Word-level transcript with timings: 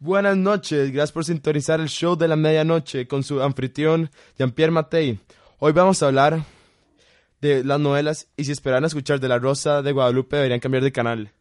Buenas 0.00 0.36
noches, 0.36 0.92
gracias 0.92 1.10
por 1.10 1.24
sintonizar 1.24 1.80
el 1.80 1.88
show 1.88 2.14
de 2.14 2.28
la 2.28 2.36
medianoche 2.36 3.08
con 3.08 3.24
su 3.24 3.42
anfitrión 3.42 4.12
Jean-Pierre 4.38 4.70
Matei. 4.70 5.18
Hoy 5.58 5.72
vamos 5.72 6.00
a 6.00 6.06
hablar 6.06 6.44
de 7.40 7.64
las 7.64 7.80
novelas 7.80 8.28
y 8.36 8.44
si 8.44 8.52
esperan 8.52 8.84
escuchar 8.84 9.18
de 9.18 9.26
La 9.26 9.40
Rosa 9.40 9.82
de 9.82 9.90
Guadalupe 9.90 10.36
deberían 10.36 10.60
cambiar 10.60 10.84
de 10.84 10.92
canal. 10.92 11.32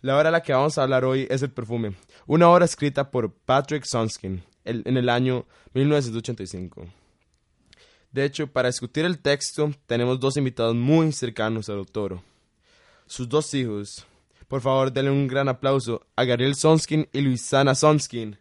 La 0.00 0.16
obra 0.16 0.30
de 0.30 0.32
la 0.32 0.42
que 0.42 0.52
vamos 0.52 0.76
a 0.76 0.82
hablar 0.82 1.04
hoy 1.04 1.28
es 1.30 1.40
El 1.42 1.52
perfume, 1.52 1.94
una 2.26 2.50
obra 2.50 2.64
escrita 2.64 3.12
por 3.12 3.32
Patrick 3.32 3.84
Sonskin 3.84 4.42
en 4.64 4.96
el 4.96 5.08
año 5.08 5.46
1985. 5.72 6.88
De 8.10 8.24
hecho, 8.24 8.48
para 8.48 8.70
discutir 8.70 9.04
el 9.04 9.20
texto 9.20 9.70
tenemos 9.86 10.18
dos 10.18 10.36
invitados 10.36 10.74
muy 10.74 11.12
cercanos 11.12 11.68
al 11.68 11.78
autor 11.78 12.33
sus 13.14 13.28
dos 13.28 13.54
hijos. 13.54 14.04
Por 14.48 14.60
favor, 14.60 14.92
denle 14.92 15.12
un 15.12 15.28
gran 15.28 15.48
aplauso 15.48 16.04
a 16.16 16.24
Gabriel 16.24 16.56
Sonskin 16.56 17.08
y 17.12 17.20
Luisana 17.20 17.74
Sonskin. 17.76 18.36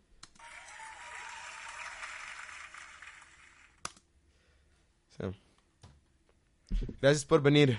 Gracias 6.99 7.23
por 7.23 7.41
venir. 7.41 7.77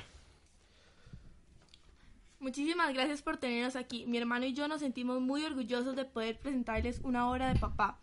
Muchísimas 2.38 2.95
gracias 2.95 3.23
por 3.23 3.38
tenernos 3.38 3.74
aquí. 3.74 4.07
Mi 4.07 4.19
hermano 4.19 4.47
y 4.47 4.52
yo 4.52 4.69
nos 4.69 4.80
sentimos 4.80 5.21
muy 5.21 5.45
orgullosos 5.45 5.97
de 5.97 6.05
poder 6.05 6.38
presentarles 6.38 7.01
una 7.02 7.29
obra 7.29 7.52
de 7.52 7.59
papá. 7.59 7.99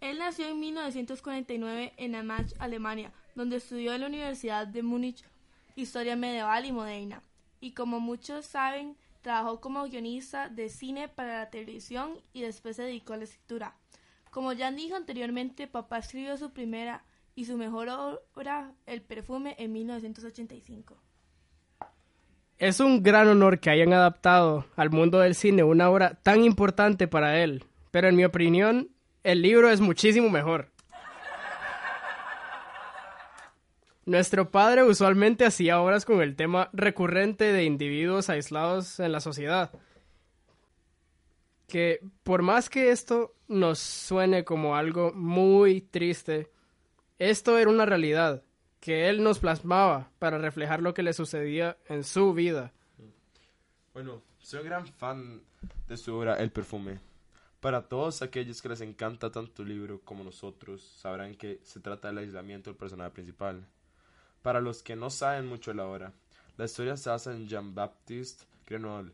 Él 0.00 0.18
nació 0.18 0.48
en 0.48 0.60
1949 0.60 1.94
en 1.96 2.14
Amach, 2.14 2.52
Alemania, 2.58 3.12
donde 3.34 3.56
estudió 3.56 3.94
en 3.94 4.02
la 4.02 4.06
Universidad 4.08 4.66
de 4.66 4.82
Múnich 4.82 5.24
Historia 5.76 6.14
Medieval 6.14 6.66
y 6.66 6.72
Moderna 6.72 7.22
y 7.60 7.72
como 7.72 8.00
muchos 8.00 8.46
saben, 8.46 8.96
trabajó 9.22 9.60
como 9.60 9.84
guionista 9.84 10.48
de 10.48 10.68
cine 10.68 11.08
para 11.08 11.38
la 11.38 11.50
televisión 11.50 12.14
y 12.32 12.42
después 12.42 12.76
se 12.76 12.82
dedicó 12.82 13.14
a 13.14 13.18
la 13.18 13.24
escritura. 13.24 13.74
Como 14.30 14.52
ya 14.52 14.70
dijo 14.70 14.96
anteriormente, 14.96 15.66
papá 15.66 15.98
escribió 15.98 16.36
su 16.36 16.50
primera 16.50 17.04
y 17.34 17.44
su 17.44 17.56
mejor 17.56 17.88
obra, 17.88 18.72
El 18.86 19.02
perfume, 19.02 19.54
en 19.58 19.72
1985. 19.72 20.96
Es 22.58 22.80
un 22.80 23.02
gran 23.02 23.28
honor 23.28 23.60
que 23.60 23.70
hayan 23.70 23.92
adaptado 23.92 24.66
al 24.74 24.90
mundo 24.90 25.20
del 25.20 25.36
cine 25.36 25.62
una 25.62 25.88
obra 25.88 26.14
tan 26.22 26.42
importante 26.42 27.06
para 27.06 27.40
él, 27.40 27.64
pero 27.92 28.08
en 28.08 28.16
mi 28.16 28.24
opinión, 28.24 28.88
el 29.22 29.42
libro 29.42 29.70
es 29.70 29.80
muchísimo 29.80 30.28
mejor. 30.28 30.72
Nuestro 34.08 34.50
padre 34.50 34.84
usualmente 34.84 35.44
hacía 35.44 35.82
obras 35.82 36.06
con 36.06 36.22
el 36.22 36.34
tema 36.34 36.70
recurrente 36.72 37.52
de 37.52 37.64
individuos 37.64 38.30
aislados 38.30 39.00
en 39.00 39.12
la 39.12 39.20
sociedad. 39.20 39.70
Que 41.66 42.00
por 42.22 42.40
más 42.40 42.70
que 42.70 42.90
esto 42.90 43.34
nos 43.48 43.78
suene 43.78 44.46
como 44.46 44.76
algo 44.76 45.12
muy 45.12 45.82
triste, 45.82 46.50
esto 47.18 47.58
era 47.58 47.68
una 47.68 47.84
realidad 47.84 48.42
que 48.80 49.10
él 49.10 49.22
nos 49.22 49.40
plasmaba 49.40 50.10
para 50.18 50.38
reflejar 50.38 50.80
lo 50.80 50.94
que 50.94 51.02
le 51.02 51.12
sucedía 51.12 51.76
en 51.90 52.02
su 52.02 52.32
vida. 52.32 52.72
Bueno, 53.92 54.22
soy 54.38 54.60
un 54.60 54.66
gran 54.68 54.86
fan 54.86 55.42
de 55.86 55.98
su 55.98 56.14
obra 56.14 56.36
El 56.36 56.50
perfume. 56.50 56.98
Para 57.60 57.82
todos 57.82 58.22
aquellos 58.22 58.62
que 58.62 58.70
les 58.70 58.80
encanta 58.80 59.30
tanto 59.30 59.64
el 59.64 59.68
libro 59.68 60.00
como 60.00 60.24
nosotros, 60.24 60.80
sabrán 60.96 61.34
que 61.34 61.60
se 61.62 61.80
trata 61.80 62.08
del 62.08 62.16
aislamiento 62.16 62.70
del 62.70 62.78
personaje 62.78 63.10
principal. 63.10 63.68
Para 64.42 64.60
los 64.60 64.82
que 64.82 64.96
no 64.96 65.10
saben 65.10 65.46
mucho 65.46 65.74
la 65.74 65.86
obra, 65.86 66.12
la 66.56 66.64
historia 66.64 66.96
se 66.96 67.10
basa 67.10 67.32
en 67.32 67.48
Jean-Baptiste 67.48 68.44
Grenouille, 68.66 69.12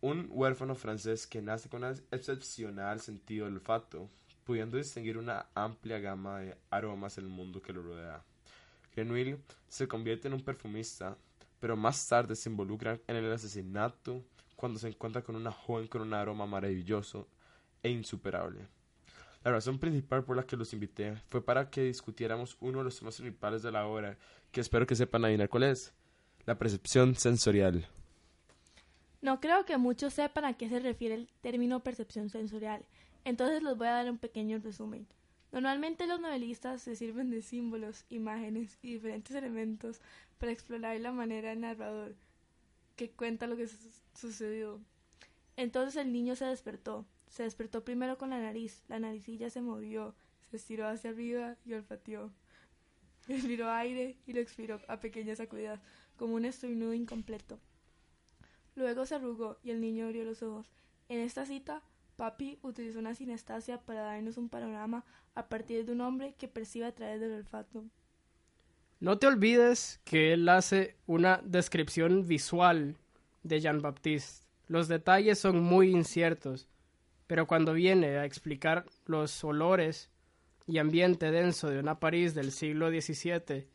un 0.00 0.28
huérfano 0.30 0.74
francés 0.74 1.26
que 1.26 1.42
nace 1.42 1.68
con 1.68 1.84
un 1.84 1.94
excepcional 2.10 3.00
sentido 3.00 3.46
olfato, 3.46 4.08
pudiendo 4.44 4.76
distinguir 4.76 5.18
una 5.18 5.46
amplia 5.54 5.98
gama 5.98 6.38
de 6.38 6.56
aromas 6.70 7.18
en 7.18 7.24
el 7.24 7.30
mundo 7.30 7.60
que 7.60 7.72
lo 7.72 7.82
rodea. 7.82 8.24
Grenouille 8.94 9.38
se 9.68 9.86
convierte 9.86 10.28
en 10.28 10.34
un 10.34 10.42
perfumista, 10.42 11.16
pero 11.60 11.76
más 11.76 12.06
tarde 12.08 12.34
se 12.36 12.48
involucra 12.48 12.98
en 13.06 13.16
el 13.16 13.32
asesinato 13.32 14.24
cuando 14.56 14.78
se 14.78 14.88
encuentra 14.88 15.22
con 15.22 15.36
una 15.36 15.52
joven 15.52 15.88
con 15.88 16.02
un 16.02 16.14
aroma 16.14 16.46
maravilloso 16.46 17.28
e 17.82 17.90
insuperable. 17.90 18.66
La 19.48 19.54
razón 19.54 19.78
principal 19.78 20.24
por 20.24 20.36
la 20.36 20.42
que 20.42 20.58
los 20.58 20.74
invité 20.74 21.16
fue 21.28 21.42
para 21.42 21.70
que 21.70 21.84
discutiéramos 21.84 22.58
uno 22.60 22.80
de 22.80 22.84
los 22.84 22.98
temas 22.98 23.16
principales 23.16 23.62
de 23.62 23.72
la 23.72 23.86
obra, 23.86 24.18
que 24.52 24.60
espero 24.60 24.86
que 24.86 24.94
sepan 24.94 25.24
adivinar 25.24 25.48
cuál 25.48 25.62
es, 25.62 25.94
la 26.44 26.58
percepción 26.58 27.14
sensorial. 27.14 27.88
No 29.22 29.40
creo 29.40 29.64
que 29.64 29.78
muchos 29.78 30.12
sepan 30.12 30.44
a 30.44 30.58
qué 30.58 30.68
se 30.68 30.80
refiere 30.80 31.14
el 31.14 31.30
término 31.40 31.80
percepción 31.82 32.28
sensorial, 32.28 32.84
entonces 33.24 33.62
les 33.62 33.74
voy 33.74 33.86
a 33.86 33.92
dar 33.92 34.10
un 34.10 34.18
pequeño 34.18 34.58
resumen. 34.58 35.06
Normalmente 35.50 36.06
los 36.06 36.20
novelistas 36.20 36.82
se 36.82 36.94
sirven 36.94 37.30
de 37.30 37.40
símbolos, 37.40 38.04
imágenes 38.10 38.76
y 38.82 38.92
diferentes 38.92 39.34
elementos 39.34 40.02
para 40.36 40.52
explorar 40.52 41.00
la 41.00 41.12
manera 41.12 41.48
del 41.48 41.62
narrador 41.62 42.14
que 42.96 43.08
cuenta 43.12 43.46
lo 43.46 43.56
que 43.56 43.66
sucedió. 44.14 44.78
Entonces 45.56 45.96
el 45.96 46.12
niño 46.12 46.36
se 46.36 46.44
despertó, 46.44 47.06
se 47.28 47.42
despertó 47.42 47.84
primero 47.84 48.18
con 48.18 48.30
la 48.30 48.40
nariz, 48.40 48.82
la 48.88 48.98
naricilla 48.98 49.50
se 49.50 49.60
movió, 49.60 50.14
se 50.50 50.56
estiró 50.56 50.86
hacia 50.88 51.10
arriba 51.10 51.56
y 51.64 51.74
olfateó. 51.74 52.32
Respiró 53.28 53.70
aire 53.70 54.16
y 54.26 54.32
lo 54.32 54.40
expiró 54.40 54.80
a 54.88 55.00
pequeñas 55.00 55.38
sacudidas, 55.38 55.80
como 56.16 56.34
un 56.34 56.44
estornudo 56.44 56.94
incompleto. 56.94 57.58
Luego 58.74 59.06
se 59.06 59.16
arrugó 59.16 59.58
y 59.62 59.70
el 59.70 59.80
niño 59.80 60.06
abrió 60.06 60.24
los 60.24 60.42
ojos. 60.42 60.70
En 61.08 61.20
esta 61.20 61.44
cita, 61.44 61.82
Papi 62.16 62.58
utilizó 62.62 62.98
una 62.98 63.14
sinestasia 63.14 63.78
para 63.78 64.02
darnos 64.02 64.36
un 64.36 64.48
panorama 64.48 65.04
a 65.34 65.48
partir 65.48 65.84
de 65.84 65.92
un 65.92 66.00
hombre 66.00 66.34
que 66.38 66.48
percibe 66.48 66.86
a 66.86 66.94
través 66.94 67.20
del 67.20 67.32
olfato. 67.32 67.84
No 69.00 69.18
te 69.18 69.26
olvides 69.26 70.00
que 70.04 70.32
él 70.32 70.48
hace 70.48 70.96
una 71.06 71.40
descripción 71.44 72.26
visual 72.26 72.96
de 73.42 73.60
Jean-Baptiste. 73.60 74.46
Los 74.66 74.88
detalles 74.88 75.38
son 75.38 75.62
muy 75.62 75.90
inciertos 75.90 76.68
pero 77.28 77.46
cuando 77.46 77.74
viene 77.74 78.16
a 78.16 78.24
explicar 78.24 78.86
los 79.06 79.44
olores 79.44 80.10
y 80.66 80.78
ambiente 80.78 81.30
denso 81.30 81.70
de 81.70 81.78
una 81.78 82.00
París 82.00 82.34
del 82.34 82.50
siglo 82.50 82.88
XVII, 82.90 83.68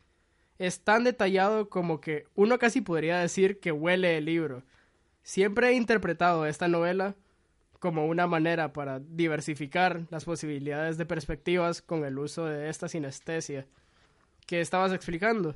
es 0.58 0.80
tan 0.80 1.04
detallado 1.04 1.70
como 1.70 2.00
que 2.00 2.26
uno 2.34 2.58
casi 2.58 2.80
podría 2.80 3.18
decir 3.18 3.60
que 3.60 3.72
huele 3.72 4.18
el 4.18 4.26
libro. 4.26 4.64
Siempre 5.22 5.68
he 5.68 5.72
interpretado 5.74 6.46
esta 6.46 6.68
novela 6.68 7.14
como 7.78 8.06
una 8.06 8.26
manera 8.26 8.72
para 8.72 8.98
diversificar 8.98 10.06
las 10.10 10.24
posibilidades 10.24 10.98
de 10.98 11.06
perspectivas 11.06 11.80
con 11.80 12.04
el 12.04 12.18
uso 12.18 12.46
de 12.46 12.68
esta 12.68 12.88
sinestesia 12.88 13.66
que 14.46 14.60
estabas 14.60 14.92
explicando. 14.92 15.54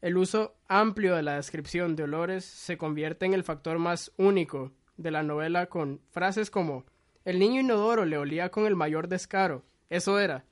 El 0.00 0.18
uso 0.18 0.54
amplio 0.68 1.16
de 1.16 1.22
la 1.22 1.36
descripción 1.36 1.96
de 1.96 2.04
olores 2.04 2.44
se 2.44 2.78
convierte 2.78 3.26
en 3.26 3.34
el 3.34 3.42
factor 3.42 3.78
más 3.78 4.12
único 4.16 4.70
de 4.96 5.10
la 5.10 5.22
novela 5.24 5.66
con 5.66 6.00
frases 6.10 6.50
como 6.50 6.84
el 7.28 7.38
niño 7.38 7.60
inodoro 7.60 8.06
le 8.06 8.16
olía 8.16 8.50
con 8.50 8.64
el 8.64 8.74
mayor 8.74 9.06
descaro. 9.06 9.62
Eso 9.90 10.18
era. 10.18 10.46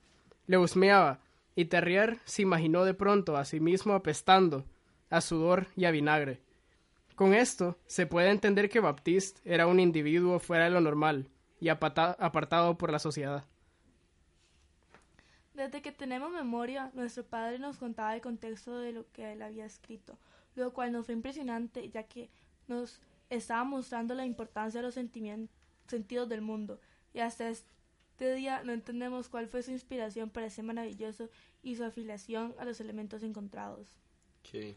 Le 0.46 0.58
husmeaba, 0.58 1.20
y 1.54 1.64
Terrier 1.64 2.18
se 2.26 2.42
imaginó 2.42 2.84
de 2.84 2.92
pronto 2.92 3.38
a 3.38 3.46
sí 3.46 3.60
mismo 3.60 3.94
apestando, 3.94 4.66
a 5.08 5.22
sudor 5.22 5.68
y 5.74 5.86
a 5.86 5.90
vinagre. 5.90 6.42
Con 7.14 7.32
esto 7.32 7.78
se 7.86 8.06
puede 8.06 8.28
entender 8.28 8.68
que 8.68 8.80
Baptiste 8.80 9.40
era 9.50 9.66
un 9.66 9.80
individuo 9.80 10.38
fuera 10.38 10.64
de 10.64 10.70
lo 10.70 10.82
normal 10.82 11.30
y 11.60 11.70
apartado 11.70 12.76
por 12.76 12.92
la 12.92 12.98
sociedad. 12.98 13.46
Desde 15.54 15.80
que 15.80 15.92
tenemos 15.92 16.30
memoria, 16.30 16.90
nuestro 16.92 17.24
padre 17.24 17.58
nos 17.58 17.78
contaba 17.78 18.14
el 18.14 18.20
contexto 18.20 18.78
de 18.80 18.92
lo 18.92 19.10
que 19.12 19.32
él 19.32 19.40
había 19.40 19.64
escrito, 19.64 20.18
lo 20.56 20.74
cual 20.74 20.92
nos 20.92 21.06
fue 21.06 21.14
impresionante 21.14 21.88
ya 21.88 22.02
que 22.02 22.28
nos 22.68 23.00
estaba 23.30 23.64
mostrando 23.64 24.14
la 24.14 24.26
importancia 24.26 24.80
de 24.80 24.86
los 24.88 24.92
sentimientos 24.92 25.56
sentidos 25.88 26.28
del 26.28 26.40
mundo, 26.40 26.80
y 27.12 27.20
hasta 27.20 27.48
este 27.48 28.34
día 28.34 28.62
no 28.64 28.72
entendemos 28.72 29.28
cuál 29.28 29.48
fue 29.48 29.62
su 29.62 29.70
inspiración 29.70 30.30
para 30.30 30.46
ese 30.46 30.62
maravilloso 30.62 31.30
y 31.62 31.76
su 31.76 31.84
afiliación 31.84 32.54
a 32.58 32.64
los 32.64 32.80
elementos 32.80 33.22
encontrados. 33.22 33.88
Okay. 34.40 34.76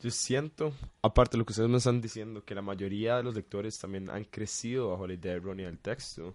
Yo 0.00 0.10
siento, 0.10 0.72
aparte 1.02 1.32
de 1.32 1.38
lo 1.38 1.44
que 1.44 1.52
ustedes 1.52 1.68
me 1.68 1.76
están 1.76 2.00
diciendo, 2.00 2.44
que 2.44 2.54
la 2.54 2.62
mayoría 2.62 3.18
de 3.18 3.22
los 3.22 3.34
lectores 3.34 3.78
también 3.78 4.08
han 4.08 4.24
crecido 4.24 4.90
bajo 4.90 5.06
la 5.06 5.14
idea 5.14 5.34
errónea 5.34 5.66
del 5.66 5.78
texto. 5.78 6.34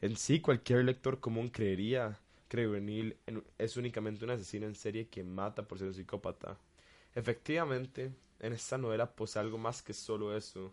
En 0.00 0.16
sí, 0.16 0.40
cualquier 0.40 0.84
lector 0.84 1.20
común 1.20 1.48
creería 1.48 2.18
que 2.48 2.66
Neil 2.66 3.16
es 3.58 3.76
únicamente 3.76 4.24
un 4.24 4.30
asesino 4.30 4.66
en 4.66 4.74
serie 4.74 5.08
que 5.08 5.22
mata 5.22 5.66
por 5.66 5.78
ser 5.78 5.88
un 5.88 5.94
psicópata. 5.94 6.58
Efectivamente, 7.14 8.12
en 8.40 8.52
esta 8.52 8.76
novela 8.76 9.10
posee 9.10 9.40
algo 9.40 9.58
más 9.58 9.82
que 9.82 9.92
solo 9.92 10.36
eso. 10.36 10.72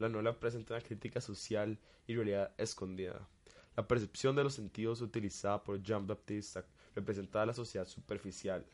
La 0.00 0.08
novela 0.08 0.40
presenta 0.40 0.74
una 0.74 0.82
crítica 0.82 1.20
social 1.20 1.78
y 2.06 2.14
realidad 2.14 2.52
escondida. 2.56 3.28
La 3.76 3.86
percepción 3.86 4.34
de 4.34 4.42
los 4.42 4.54
sentidos 4.54 5.02
utilizada 5.02 5.62
por 5.62 5.82
Jean-Baptiste 5.82 6.64
representa 6.94 7.42
a 7.42 7.46
la 7.46 7.52
sociedad 7.52 7.86
superficial. 7.86 8.64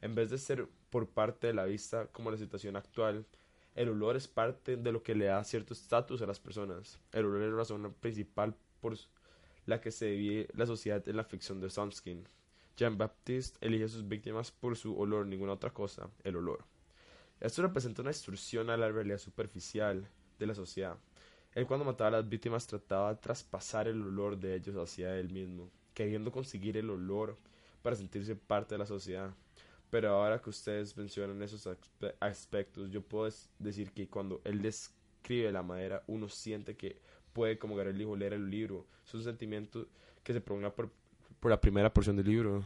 En 0.00 0.16
vez 0.16 0.30
de 0.30 0.38
ser 0.38 0.68
por 0.90 1.08
parte 1.08 1.46
de 1.46 1.54
la 1.54 1.64
vista 1.64 2.08
como 2.08 2.32
la 2.32 2.36
situación 2.36 2.74
actual, 2.74 3.24
El 3.78 3.90
olor 3.90 4.16
es 4.16 4.26
parte 4.26 4.76
de 4.76 4.90
lo 4.90 5.04
que 5.04 5.14
le 5.14 5.26
da 5.26 5.44
cierto 5.44 5.72
estatus 5.72 6.20
a 6.20 6.26
las 6.26 6.40
personas. 6.40 6.98
El 7.12 7.26
olor 7.26 7.42
es 7.42 7.50
la 7.50 7.58
razón 7.58 7.94
principal 8.00 8.56
por 8.80 8.96
la 9.66 9.80
que 9.80 9.92
se 9.92 10.06
divide 10.06 10.48
la 10.54 10.66
sociedad 10.66 11.08
en 11.08 11.16
la 11.16 11.22
ficción 11.22 11.60
de 11.60 11.70
Somskin. 11.70 12.26
Jean-Baptiste 12.76 13.64
elige 13.64 13.84
a 13.84 13.88
sus 13.88 14.08
víctimas 14.08 14.50
por 14.50 14.76
su 14.76 14.98
olor, 14.98 15.26
ninguna 15.26 15.52
otra 15.52 15.72
cosa, 15.72 16.10
el 16.24 16.34
olor. 16.34 16.64
Esto 17.38 17.62
representa 17.62 18.02
una 18.02 18.10
distorsión 18.10 18.68
a 18.68 18.76
la 18.76 18.90
realidad 18.90 19.18
superficial 19.18 20.08
de 20.38 20.46
la 20.46 20.54
sociedad. 20.54 20.96
Él 21.54 21.66
cuando 21.66 21.84
mataba 21.84 22.08
a 22.08 22.20
las 22.20 22.28
víctimas 22.28 22.66
trataba 22.66 23.14
de 23.14 23.20
traspasar 23.20 23.88
el 23.88 24.00
olor 24.02 24.38
de 24.38 24.54
ellos 24.54 24.76
hacia 24.76 25.16
él 25.16 25.30
mismo, 25.30 25.70
queriendo 25.94 26.30
conseguir 26.30 26.76
el 26.76 26.90
olor 26.90 27.36
para 27.82 27.96
sentirse 27.96 28.36
parte 28.36 28.74
de 28.74 28.78
la 28.78 28.86
sociedad. 28.86 29.30
Pero 29.90 30.10
ahora 30.10 30.40
que 30.40 30.50
ustedes 30.50 30.96
mencionan 30.96 31.42
esos 31.42 31.68
aspectos, 32.20 32.90
yo 32.90 33.02
puedo 33.02 33.32
decir 33.58 33.92
que 33.92 34.06
cuando 34.08 34.40
él 34.44 34.60
describe 34.60 35.50
la 35.50 35.62
madera, 35.62 36.04
uno 36.06 36.28
siente 36.28 36.76
que 36.76 37.00
puede, 37.32 37.58
como 37.58 37.74
Gabriel 37.74 37.98
dijo, 37.98 38.14
leer 38.14 38.34
el 38.34 38.50
libro. 38.50 38.86
Es 39.06 39.14
un 39.14 39.24
sentimiento 39.24 39.86
que 40.22 40.34
se 40.34 40.40
prolonga 40.40 40.74
por, 40.74 40.90
por 41.40 41.50
la 41.50 41.60
primera 41.60 41.92
porción 41.92 42.16
del 42.16 42.26
libro. 42.26 42.62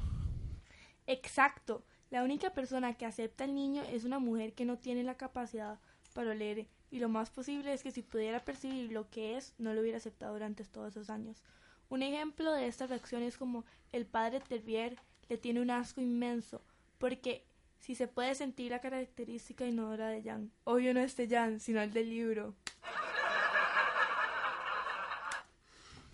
Exacto. 1.06 1.84
La 2.10 2.24
única 2.24 2.52
persona 2.52 2.94
que 2.94 3.06
acepta 3.06 3.44
al 3.44 3.54
niño 3.54 3.82
es 3.90 4.04
una 4.04 4.18
mujer 4.18 4.52
que 4.52 4.64
no 4.64 4.78
tiene 4.78 5.02
la 5.04 5.16
capacidad 5.16 5.78
para 6.12 6.34
leer 6.34 6.66
y 6.92 6.98
lo 6.98 7.08
más 7.08 7.30
posible 7.30 7.72
es 7.72 7.82
que 7.82 7.90
si 7.90 8.02
pudiera 8.02 8.44
percibir 8.44 8.92
lo 8.92 9.08
que 9.08 9.38
es, 9.38 9.54
no 9.56 9.72
lo 9.72 9.80
hubiera 9.80 9.96
aceptado 9.96 10.34
durante 10.34 10.62
todos 10.64 10.90
esos 10.90 11.08
años. 11.08 11.42
Un 11.88 12.02
ejemplo 12.02 12.52
de 12.52 12.66
esta 12.66 12.86
reacción 12.86 13.22
es 13.22 13.38
como 13.38 13.64
el 13.92 14.04
padre 14.04 14.40
Terbier 14.40 14.96
le 15.30 15.38
tiene 15.38 15.62
un 15.62 15.70
asco 15.70 16.02
inmenso, 16.02 16.62
porque 16.98 17.46
si 17.78 17.94
se 17.94 18.08
puede 18.08 18.34
sentir 18.34 18.72
la 18.72 18.80
característica 18.80 19.64
inodora 19.64 20.08
de 20.08 20.22
Jan, 20.22 20.52
obvio 20.64 20.92
no 20.92 21.00
es 21.00 21.16
de 21.16 21.28
Jan, 21.28 21.60
sino 21.60 21.80
el 21.80 21.94
del 21.94 22.10
libro. 22.10 22.54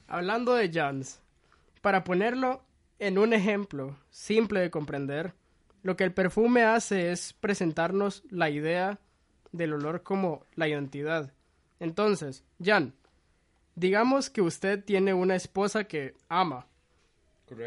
Hablando 0.07 0.55
de 0.55 0.71
Jans, 0.73 1.21
para 1.83 2.05
ponerlo 2.05 2.63
en 3.01 3.19
un 3.19 3.33
ejemplo 3.33 3.99
simple 4.11 4.61
de 4.61 4.71
comprender, 4.71 5.35
lo 5.83 5.97
que 5.97 6.05
el 6.05 6.15
perfume 6.15 6.63
hace 6.63 7.11
es 7.11 7.33
presentarnos 7.33 8.23
la 8.31 8.49
idea 8.49 9.01
del 9.53 9.73
olor 9.75 10.03
como 10.03 10.45
la 10.55 10.69
identidad. 10.69 11.33
Entonces, 11.81 12.45
Jan, 12.63 12.95
digamos 13.75 14.31
que 14.31 14.43
usted 14.43 14.85
tiene 14.85 15.15
una 15.15 15.37
esposa 15.37 15.85
que 15.85 16.15
ama 16.29 16.67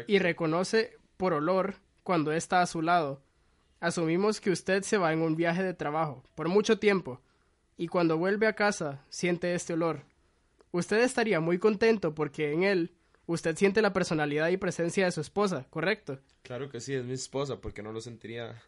y 0.06 0.18
reconoce 0.18 0.96
por 1.16 1.32
olor 1.32 1.76
cuando 2.02 2.32
está 2.32 2.62
a 2.62 2.66
su 2.66 2.82
lado. 2.82 3.20
Asumimos 3.80 4.40
que 4.40 4.50
usted 4.50 4.82
se 4.82 4.98
va 4.98 5.12
en 5.12 5.22
un 5.22 5.34
viaje 5.34 5.62
de 5.62 5.74
trabajo 5.74 6.22
por 6.34 6.48
mucho 6.48 6.78
tiempo 6.78 7.20
y 7.76 7.88
cuando 7.88 8.18
vuelve 8.18 8.46
a 8.46 8.54
casa 8.54 9.04
siente 9.08 9.54
este 9.54 9.72
olor. 9.72 10.02
Usted 10.70 11.00
estaría 11.02 11.40
muy 11.40 11.58
contento 11.58 12.14
porque 12.14 12.52
en 12.52 12.62
él 12.62 12.92
usted 13.26 13.56
siente 13.56 13.82
la 13.82 13.92
personalidad 13.92 14.48
y 14.48 14.56
presencia 14.56 15.04
de 15.04 15.12
su 15.12 15.20
esposa, 15.20 15.66
¿correcto? 15.70 16.20
Claro 16.42 16.70
que 16.70 16.80
sí, 16.80 16.94
es 16.94 17.04
mi 17.04 17.12
esposa, 17.12 17.60
porque 17.60 17.82
no 17.82 17.92
lo 17.92 18.00
sentiría. 18.00 18.62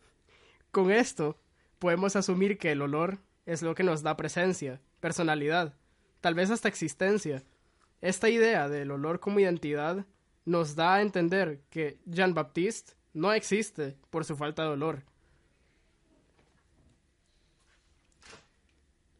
Con 0.71 0.91
esto, 0.91 1.37
podemos 1.85 2.17
asumir 2.17 2.57
que 2.57 2.73
el 2.73 2.81
olor 2.81 3.19
es 3.45 3.61
lo 3.61 3.75
que 3.75 3.83
nos 3.83 4.03
da 4.03 4.17
presencia, 4.17 4.81
personalidad, 5.01 5.75
tal 6.23 6.35
vez 6.35 6.51
hasta 6.51 6.67
existencia. 6.67 7.43
Esta 8.01 8.31
idea 8.31 8.71
del 8.71 8.91
olor 8.91 9.21
como 9.21 9.39
identidad 9.39 10.07
nos 10.47 10.77
da 10.77 10.95
a 10.95 11.03
entender 11.03 11.61
que 11.69 11.99
Jean-Baptiste 12.07 12.95
no 13.13 13.35
existe 13.35 13.99
por 14.09 14.25
su 14.25 14.35
falta 14.35 14.63
de 14.63 14.71
olor. 14.71 15.03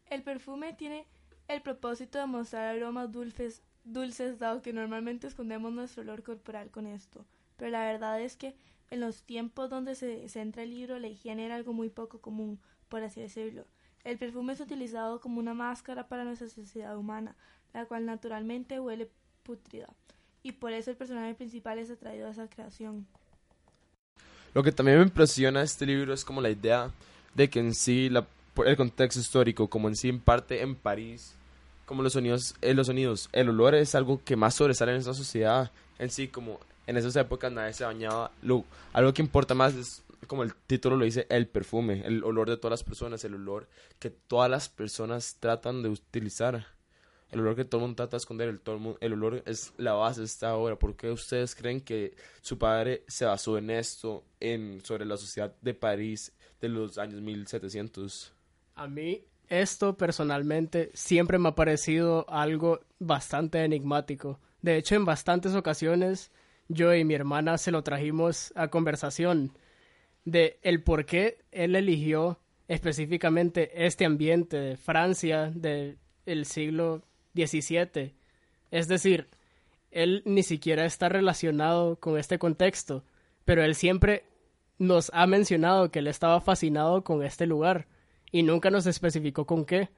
El 0.09 0.23
perfume 0.23 0.73
tiene 0.73 1.05
el 1.47 1.61
propósito 1.61 2.17
de 2.17 2.25
mostrar 2.25 2.75
aromas 2.75 3.11
dulces, 3.11 3.61
dulces 3.83 4.39
dado 4.39 4.63
que 4.63 4.73
normalmente 4.73 5.27
escondemos 5.27 5.71
nuestro 5.71 6.01
olor 6.01 6.23
corporal 6.23 6.71
con 6.71 6.87
esto. 6.87 7.27
Pero 7.57 7.69
la 7.69 7.85
verdad 7.85 8.19
es 8.21 8.35
que 8.35 8.55
en 8.91 8.99
los 8.99 9.23
tiempos 9.23 9.69
donde 9.69 9.95
se 9.95 10.27
centra 10.29 10.63
el 10.63 10.71
libro, 10.71 10.99
la 10.99 11.07
higiene 11.07 11.45
era 11.45 11.55
algo 11.55 11.73
muy 11.73 11.89
poco 11.89 12.19
común, 12.19 12.59
por 12.89 13.03
así 13.03 13.21
decirlo. 13.21 13.65
El 14.03 14.17
perfume 14.17 14.53
es 14.53 14.59
utilizado 14.59 15.19
como 15.19 15.39
una 15.39 15.53
máscara 15.53 16.07
para 16.07 16.23
nuestra 16.23 16.47
sociedad 16.47 16.95
humana, 16.97 17.35
la 17.73 17.85
cual 17.85 18.05
naturalmente 18.05 18.79
huele 18.79 19.09
putrida. 19.43 19.87
Y 20.43 20.51
por 20.51 20.73
eso 20.73 20.91
el 20.91 20.97
personaje 20.97 21.33
principal 21.33 21.79
es 21.79 21.89
atraído 21.89 22.27
a 22.27 22.31
esa 22.31 22.47
creación. 22.47 23.07
Lo 24.53 24.63
que 24.63 24.71
también 24.71 24.99
me 24.99 25.03
impresiona 25.03 25.63
este 25.63 25.85
libro 25.85 26.13
es 26.13 26.23
como 26.23 26.39
la 26.39 26.51
idea 26.51 26.91
de 27.33 27.49
que 27.49 27.59
en 27.59 27.73
sí 27.73 28.09
el 28.65 28.77
contexto 28.77 29.19
histórico, 29.19 29.67
como 29.67 29.87
en 29.87 29.95
sí 29.95 30.09
en 30.09 30.19
parte 30.19 30.61
en 30.61 30.75
París, 30.75 31.35
como 31.85 32.03
los 32.03 32.13
sonidos, 32.13 32.55
eh, 32.61 32.73
los 32.73 32.87
sonidos, 32.87 33.29
el 33.31 33.49
olor 33.49 33.75
es 33.75 33.95
algo 33.95 34.21
que 34.23 34.35
más 34.35 34.55
sobresale 34.55 34.93
en 34.93 34.99
esa 34.99 35.13
sociedad 35.13 35.71
en 35.99 36.09
sí, 36.09 36.27
como 36.27 36.59
en 36.87 36.97
esas 36.97 37.15
épocas 37.15 37.51
nadie 37.51 37.73
se 37.73 37.83
bañaba. 37.83 38.31
Lo, 38.41 38.65
algo 38.93 39.13
que 39.13 39.21
importa 39.21 39.53
más 39.53 39.73
es, 39.75 40.03
como 40.27 40.43
el 40.43 40.53
título 40.55 40.97
lo 40.97 41.05
dice, 41.05 41.25
el 41.29 41.47
perfume, 41.47 42.03
el 42.05 42.23
olor 42.23 42.49
de 42.49 42.57
todas 42.57 42.71
las 42.71 42.83
personas, 42.83 43.23
el 43.23 43.35
olor 43.35 43.67
que 43.99 44.09
todas 44.09 44.49
las 44.49 44.69
personas 44.69 45.37
tratan 45.39 45.81
de 45.83 45.89
utilizar. 45.89 46.67
El 47.31 47.41
olor 47.41 47.55
que 47.55 47.65
todo 47.65 47.79
el 47.79 47.87
mundo 47.87 47.95
trata 47.95 48.11
de 48.11 48.17
esconder, 48.19 48.49
el, 48.49 48.59
todo 48.59 48.75
el, 48.75 48.81
mundo, 48.81 48.97
el 49.01 49.13
olor 49.13 49.43
es 49.45 49.73
la 49.77 49.93
base 49.93 50.21
de 50.21 50.25
esta 50.25 50.55
obra. 50.55 50.77
¿Por 50.77 50.95
qué 50.95 51.11
ustedes 51.11 51.55
creen 51.55 51.81
que 51.81 52.15
su 52.41 52.57
padre 52.57 53.03
se 53.07 53.25
basó 53.25 53.57
en 53.57 53.71
esto, 53.71 54.23
en, 54.39 54.79
sobre 54.85 55.05
la 55.05 55.17
sociedad 55.17 55.53
de 55.61 55.73
París 55.73 56.31
de 56.61 56.69
los 56.69 56.97
años 56.97 57.21
1700? 57.21 58.31
A 58.75 58.87
mí 58.87 59.25
esto 59.49 59.97
personalmente 59.97 60.91
siempre 60.93 61.37
me 61.37 61.49
ha 61.49 61.55
parecido 61.55 62.25
algo 62.29 62.79
bastante 62.99 63.63
enigmático. 63.63 64.39
De 64.61 64.77
hecho, 64.77 64.95
en 64.95 65.05
bastantes 65.05 65.53
ocasiones 65.55 66.31
yo 66.67 66.93
y 66.93 67.03
mi 67.03 67.13
hermana 67.13 67.57
se 67.57 67.71
lo 67.71 67.83
trajimos 67.83 68.51
a 68.55 68.69
conversación 68.69 69.57
de 70.23 70.59
el 70.63 70.81
por 70.81 71.05
qué 71.05 71.37
él 71.51 71.75
eligió 71.75 72.39
específicamente 72.67 73.85
este 73.85 74.05
ambiente 74.05 74.57
de 74.57 74.77
Francia 74.77 75.51
del 75.53 76.45
siglo 76.45 77.03
XVII. 77.35 78.15
Es 78.71 78.87
decir, 78.87 79.27
él 79.91 80.23
ni 80.25 80.43
siquiera 80.43 80.85
está 80.85 81.09
relacionado 81.09 81.97
con 81.97 82.17
este 82.17 82.39
contexto, 82.39 83.03
pero 83.45 83.63
él 83.63 83.75
siempre 83.75 84.25
nos 84.77 85.11
ha 85.13 85.27
mencionado 85.27 85.91
que 85.91 85.99
él 85.99 86.07
estaba 86.07 86.41
fascinado 86.41 87.03
con 87.03 87.23
este 87.23 87.45
lugar 87.45 87.87
y 88.31 88.43
nunca 88.43 88.71
nos 88.71 88.87
especificó 88.87 89.45
con 89.45 89.63
qué. 89.65 89.89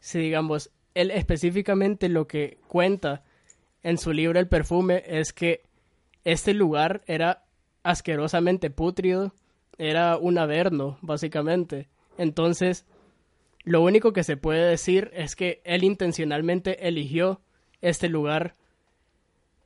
Si 0.00 0.18
digamos, 0.18 0.70
él 0.94 1.10
específicamente 1.10 2.08
lo 2.08 2.26
que 2.26 2.58
cuenta 2.66 3.22
en 3.82 3.98
su 3.98 4.12
libro 4.12 4.40
El 4.40 4.48
perfume 4.48 5.04
es 5.06 5.32
que 5.32 5.62
este 6.24 6.54
lugar 6.54 7.02
era 7.06 7.44
asquerosamente 7.82 8.70
pútrido, 8.70 9.32
era 9.78 10.16
un 10.16 10.38
averno, 10.38 10.98
básicamente. 11.02 11.88
Entonces, 12.16 12.86
lo 13.64 13.82
único 13.82 14.12
que 14.12 14.24
se 14.24 14.36
puede 14.36 14.68
decir 14.68 15.10
es 15.14 15.36
que 15.36 15.60
él 15.64 15.84
intencionalmente 15.84 16.88
eligió 16.88 17.40
este 17.80 18.08
lugar 18.08 18.54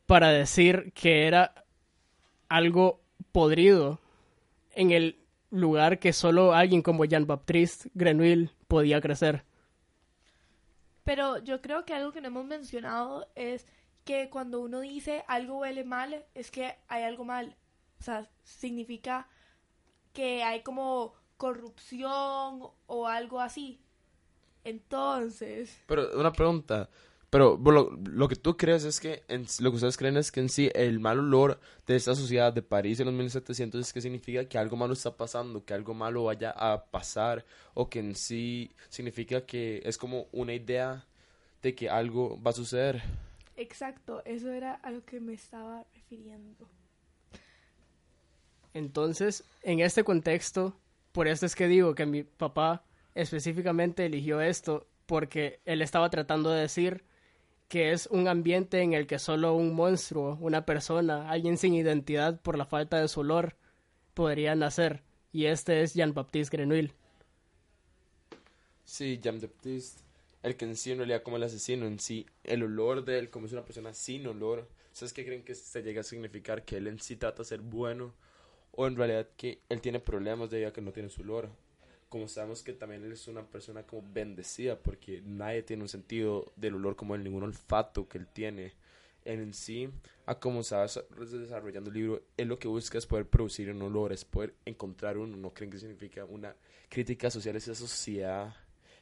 para 0.07 0.31
decir 0.31 0.93
que 0.95 1.27
era 1.27 1.65
algo 2.49 3.00
podrido 3.33 4.00
en 4.75 4.91
el 4.91 5.19
lugar 5.50 5.99
que 5.99 6.12
solo 6.12 6.55
alguien 6.55 6.83
como 6.83 7.05
Jean-Baptiste 7.05 7.91
Grenouille 7.95 8.50
podía 8.67 9.00
crecer. 9.00 9.45
Pero 11.05 11.38
yo 11.38 11.61
creo 11.61 11.85
que 11.85 11.95
algo 11.95 12.12
que 12.12 12.21
no 12.21 12.29
hemos 12.29 12.45
mencionado 12.45 13.27
es 13.35 13.67
que 14.09 14.31
cuando 14.31 14.61
uno 14.61 14.81
dice 14.81 15.23
algo 15.29 15.59
huele 15.59 15.85
mal, 15.85 16.25
es 16.35 16.50
que 16.50 16.77
hay 16.88 17.03
algo 17.03 17.27
mal. 17.27 17.55
O 18.00 18.03
sea, 18.03 18.27
significa 18.43 19.29
que 20.15 20.43
hay 20.43 20.62
como 20.62 21.12
corrupción 21.37 22.71
o 22.87 23.07
algo 23.07 23.38
así. 23.38 23.83
Entonces. 24.65 25.83
Pero 25.87 26.19
una 26.19 26.33
pregunta. 26.33 26.88
Pero 27.29 27.61
lo, 27.62 28.29
que 28.29 28.37
tú 28.37 28.57
crees 28.57 28.85
es 28.85 28.99
que, 28.99 29.25
lo 29.61 29.71
que 29.71 29.77
ustedes 29.77 29.99
creen 29.99 30.17
es 30.17 30.33
que 30.33 30.41
en 30.41 30.49
sí 30.49 30.71
el 30.75 31.00
mal 31.00 31.19
olor 31.19 31.61
de 31.87 31.95
esta 31.95 32.15
sociedad 32.15 32.50
de 32.50 32.62
París 32.62 33.00
en 33.00 33.07
los 33.09 33.15
1700 33.15 33.79
es 33.79 33.93
que 33.93 34.00
significa 34.00 34.49
que 34.49 34.57
algo 34.57 34.79
malo 34.79 34.95
está 34.95 35.19
pasando, 35.19 35.67
que 35.67 35.75
algo 35.75 35.93
malo 35.93 36.25
vaya 36.25 36.50
a 36.57 36.87
pasar, 36.87 37.45
o 37.75 37.91
que 37.91 37.99
en 37.99 38.15
sí 38.15 38.71
significa 38.88 39.45
que 39.45 39.83
es 39.85 39.99
como 39.99 40.29
una 40.33 40.55
idea 40.55 41.05
de 41.61 41.75
que 41.75 41.91
algo 41.91 42.41
va 42.43 42.53
a 42.53 42.55
suceder. 42.55 43.03
Exacto, 43.59 44.23
eso 44.25 44.53
era 44.53 44.75
a 44.75 44.93
lo 44.93 45.05
que 45.05 45.19
me 45.19 45.33
estaba 45.33 45.85
refiriendo. 45.93 46.69
Entonces, 48.73 49.43
en 49.65 49.81
este 49.81 50.05
contexto, 50.05 50.79
por 51.11 51.27
esto 51.27 51.45
es 51.45 51.57
que 51.57 51.67
digo 51.67 51.97
que 51.97 52.07
mi 52.07 52.23
papá 52.23 52.85
específicamente 53.17 54.07
eligió 54.07 54.41
esto 54.41 54.87
porque 55.07 55.59
él 55.65 55.83
estaba 55.83 56.09
tratando 56.09 56.53
de 56.53 56.61
decir 56.61 57.05
que 57.67 57.91
es 57.91 58.07
un 58.07 58.29
ambiente 58.29 58.81
en 58.81 58.93
el 58.93 59.09
que 59.09 59.19
solo 59.19 59.55
un 59.55 59.75
monstruo, 59.75 60.38
una 60.41 60.65
persona, 60.65 61.29
alguien 61.29 61.59
sin 61.59 61.75
identidad 61.75 62.41
por 62.41 62.57
la 62.57 62.65
falta 62.65 63.00
de 63.00 63.09
su 63.09 63.21
olor, 63.21 63.57
podría 64.15 64.55
nacer. 64.55 65.03
Y 65.33 65.47
este 65.47 65.83
es 65.83 65.95
Jean-Baptiste 65.95 66.57
Grenouille. 66.57 66.95
Sí, 68.85 69.19
Jean 69.21 69.41
Baptiste, 69.41 70.00
el 70.49 70.57
que 70.57 70.64
en 70.64 70.76
sí 70.76 70.93
en 70.93 70.99
realidad 70.99 71.23
como 71.23 71.37
el 71.37 71.43
asesino, 71.43 71.87
en 71.87 71.99
sí, 71.99 72.26
el 72.45 72.62
olor 72.62 73.05
de 73.05 73.19
él, 73.19 73.31
como 73.31 73.47
es 73.47 73.52
una 73.52 73.64
persona 73.64 73.95
sin 73.95 74.26
olor, 74.26 74.69
¿sabes 74.93 75.12
qué 75.12 75.25
creen 75.25 75.45
que 75.45 75.55
se 75.55 75.83
llega 75.83 76.00
a 76.00 76.05
significar? 76.05 76.64
Que 76.64 76.76
él 76.76 76.87
en 76.87 76.99
sí 76.99 77.17
trata 77.17 77.43
de 77.43 77.49
ser 77.49 77.61
bueno, 77.61 78.14
o 78.73 78.87
en 78.87 78.97
realidad 78.97 79.28
que 79.37 79.62
él 79.69 79.81
tiene 79.81 80.00
problemas 80.00 80.50
debido 80.50 80.69
a 80.69 80.73
que 80.73 80.81
no 80.81 80.93
tiene 80.93 81.09
su 81.09 81.23
olor. 81.23 81.50
Como 82.09 82.26
sabemos 82.28 82.62
que 82.62 82.73
también 82.73 83.05
él 83.05 83.12
es 83.12 83.28
una 83.28 83.47
persona 83.47 83.83
como 83.83 84.02
bendecida, 84.12 84.78
porque 84.78 85.23
nadie 85.25 85.62
tiene 85.62 85.83
un 85.83 85.88
sentido 85.88 86.52
del 86.57 86.75
olor 86.75 86.97
como 86.97 87.14
él, 87.14 87.23
ningún 87.23 87.43
olfato 87.43 88.09
que 88.09 88.19
él 88.19 88.26
tiene. 88.26 88.73
En 89.25 89.52
sí, 89.52 89.90
a 90.25 90.38
como 90.38 90.62
se 90.62 90.76
desarrollando 90.76 91.90
el 91.90 91.97
libro, 91.97 92.23
él 92.38 92.49
lo 92.49 92.59
que 92.59 92.67
busca 92.67 92.97
es 92.97 93.07
poder 93.07 93.26
producir 93.26 93.71
un 93.71 93.83
olor, 93.83 94.12
es 94.12 94.25
poder 94.25 94.55
encontrar 94.64 95.19
uno. 95.19 95.37
No 95.37 95.52
creen 95.52 95.71
que 95.71 95.78
significa 95.78 96.25
una 96.25 96.57
crítica 96.88 97.31
social 97.31 97.55
a 97.55 97.59
esa 97.59 97.75
sociedad 97.75 98.55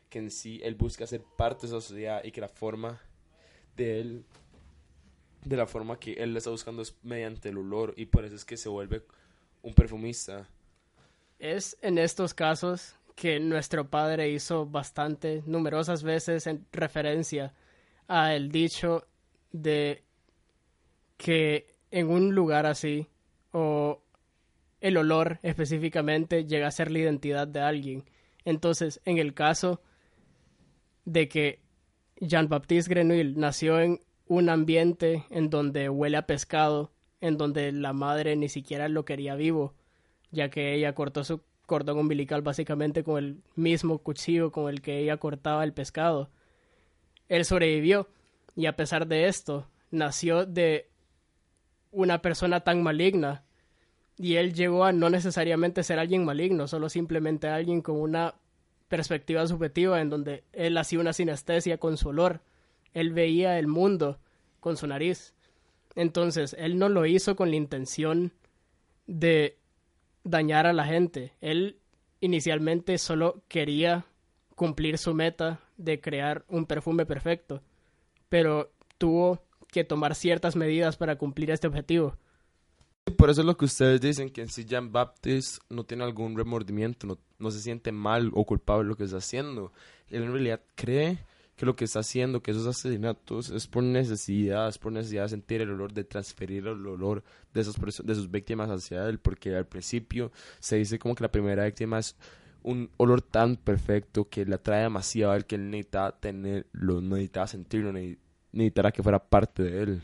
que 0.08 0.18
en 0.18 0.30
sí 0.30 0.60
él 0.62 0.74
busca 0.74 1.06
ser 1.06 1.22
parte 1.36 1.62
de 1.62 1.66
esa 1.68 1.80
sociedad 1.80 2.22
y 2.24 2.30
que 2.30 2.40
la 2.40 2.48
forma 2.48 3.00
de 3.76 4.00
él, 4.00 4.24
de 5.44 5.56
la 5.56 5.66
forma 5.66 5.98
que 5.98 6.14
él 6.14 6.36
está 6.36 6.50
buscando 6.50 6.82
es 6.82 6.96
mediante 7.02 7.48
el 7.48 7.58
olor 7.58 7.94
y 7.96 8.06
por 8.06 8.24
eso 8.24 8.36
es 8.36 8.44
que 8.44 8.56
se 8.56 8.68
vuelve 8.68 9.02
un 9.62 9.74
perfumista. 9.74 10.48
Es 11.38 11.76
en 11.82 11.98
estos 11.98 12.34
casos 12.34 12.96
que 13.14 13.40
nuestro 13.40 13.88
padre 13.88 14.30
hizo 14.30 14.66
bastante, 14.66 15.42
numerosas 15.46 16.02
veces 16.02 16.46
en 16.46 16.66
referencia 16.70 17.54
a 18.08 18.34
el 18.34 18.50
dicho 18.50 19.06
de 19.52 20.04
que 21.16 21.74
en 21.90 22.10
un 22.10 22.34
lugar 22.34 22.66
así 22.66 23.08
o 23.52 24.02
el 24.80 24.96
olor 24.98 25.38
específicamente 25.42 26.44
llega 26.44 26.68
a 26.68 26.70
ser 26.70 26.90
la 26.90 26.98
identidad 26.98 27.48
de 27.48 27.60
alguien. 27.60 28.04
Entonces, 28.44 29.00
en 29.04 29.18
el 29.18 29.34
caso 29.34 29.80
de 31.06 31.28
que 31.28 31.60
Jean-Baptiste 32.20 32.90
Grenouille 32.90 33.34
nació 33.36 33.80
en 33.80 34.02
un 34.26 34.50
ambiente 34.50 35.24
en 35.30 35.48
donde 35.48 35.88
huele 35.88 36.18
a 36.18 36.26
pescado, 36.26 36.92
en 37.20 37.38
donde 37.38 37.72
la 37.72 37.94
madre 37.94 38.36
ni 38.36 38.50
siquiera 38.50 38.88
lo 38.88 39.04
quería 39.06 39.36
vivo, 39.36 39.74
ya 40.30 40.50
que 40.50 40.74
ella 40.74 40.94
cortó 40.94 41.24
su 41.24 41.40
cordón 41.64 41.98
umbilical 41.98 42.42
básicamente 42.42 43.02
con 43.02 43.18
el 43.18 43.42
mismo 43.54 43.98
cuchillo 43.98 44.52
con 44.52 44.68
el 44.68 44.82
que 44.82 44.98
ella 44.98 45.16
cortaba 45.16 45.64
el 45.64 45.72
pescado. 45.72 46.30
Él 47.28 47.44
sobrevivió 47.44 48.08
y 48.54 48.66
a 48.66 48.76
pesar 48.76 49.06
de 49.06 49.28
esto, 49.28 49.68
nació 49.90 50.44
de 50.44 50.88
una 51.92 52.20
persona 52.20 52.60
tan 52.60 52.82
maligna 52.82 53.44
y 54.18 54.36
él 54.36 54.54
llegó 54.54 54.84
a 54.84 54.92
no 54.92 55.10
necesariamente 55.10 55.82
ser 55.82 55.98
alguien 55.98 56.24
maligno, 56.24 56.66
solo 56.66 56.88
simplemente 56.88 57.48
alguien 57.48 57.82
con 57.82 57.96
una 57.96 58.34
perspectiva 58.88 59.46
subjetiva 59.46 60.00
en 60.00 60.10
donde 60.10 60.44
él 60.52 60.76
hacía 60.78 61.00
una 61.00 61.12
sinestesia 61.12 61.78
con 61.78 61.96
su 61.96 62.08
olor. 62.08 62.40
Él 62.94 63.12
veía 63.12 63.58
el 63.58 63.66
mundo 63.66 64.18
con 64.60 64.76
su 64.76 64.86
nariz. 64.86 65.34
Entonces, 65.94 66.54
él 66.58 66.78
no 66.78 66.88
lo 66.88 67.06
hizo 67.06 67.36
con 67.36 67.50
la 67.50 67.56
intención 67.56 68.32
de 69.06 69.58
dañar 70.24 70.66
a 70.66 70.72
la 70.72 70.84
gente. 70.84 71.32
Él 71.40 71.78
inicialmente 72.20 72.98
solo 72.98 73.42
quería 73.48 74.06
cumplir 74.54 74.98
su 74.98 75.14
meta 75.14 75.60
de 75.76 76.00
crear 76.00 76.44
un 76.48 76.66
perfume 76.66 77.06
perfecto, 77.06 77.62
pero 78.28 78.72
tuvo 78.98 79.42
que 79.68 79.84
tomar 79.84 80.14
ciertas 80.14 80.56
medidas 80.56 80.96
para 80.96 81.16
cumplir 81.16 81.50
este 81.50 81.66
objetivo. 81.66 82.16
Por 83.16 83.30
eso 83.30 83.40
es 83.40 83.46
lo 83.46 83.56
que 83.56 83.64
ustedes 83.64 84.00
dicen, 84.00 84.30
que 84.30 84.42
en 84.42 84.48
sí 84.48 84.64
Jean 84.64 84.92
Baptiste 84.92 85.60
no 85.70 85.84
tiene 85.84 86.04
algún 86.04 86.36
remordimiento, 86.36 87.06
no, 87.06 87.18
no 87.38 87.50
se 87.50 87.60
siente 87.60 87.92
mal 87.92 88.30
o 88.34 88.44
culpable 88.44 88.84
de 88.84 88.88
lo 88.90 88.96
que 88.96 89.04
está 89.04 89.18
haciendo. 89.18 89.72
Él 90.08 90.22
en 90.22 90.32
realidad 90.32 90.60
cree 90.74 91.18
que 91.56 91.64
lo 91.64 91.74
que 91.74 91.84
está 91.84 92.00
haciendo, 92.00 92.42
que 92.42 92.50
esos 92.50 92.66
asesinatos 92.66 93.48
es 93.50 93.66
por 93.66 93.82
necesidad, 93.82 94.68
es 94.68 94.76
por 94.78 94.92
necesidad 94.92 95.22
de 95.22 95.28
sentir 95.30 95.62
el 95.62 95.70
olor, 95.70 95.92
de 95.92 96.04
transferir 96.04 96.66
el 96.66 96.86
olor 96.86 97.24
de, 97.54 97.62
esos, 97.62 97.76
de 97.76 98.14
sus 98.14 98.30
víctimas 98.30 98.68
hacia 98.68 99.08
él, 99.08 99.18
porque 99.18 99.56
al 99.56 99.66
principio 99.66 100.30
se 100.60 100.76
dice 100.76 100.98
como 100.98 101.14
que 101.14 101.24
la 101.24 101.32
primera 101.32 101.64
víctima 101.64 101.98
es 101.98 102.14
un 102.62 102.90
olor 102.98 103.22
tan 103.22 103.56
perfecto 103.56 104.28
que 104.28 104.44
le 104.44 104.56
atrae 104.56 104.82
demasiado 104.82 105.32
a 105.32 105.36
él 105.36 105.46
que 105.46 105.54
él 105.54 105.70
necesitaba 105.70 106.18
tenerlo, 106.18 107.00
necesitaba 107.00 107.46
sentirlo, 107.46 107.92
necesitaba 108.52 108.92
que 108.92 109.02
fuera 109.02 109.18
parte 109.18 109.62
de 109.62 109.82
él. 109.82 110.02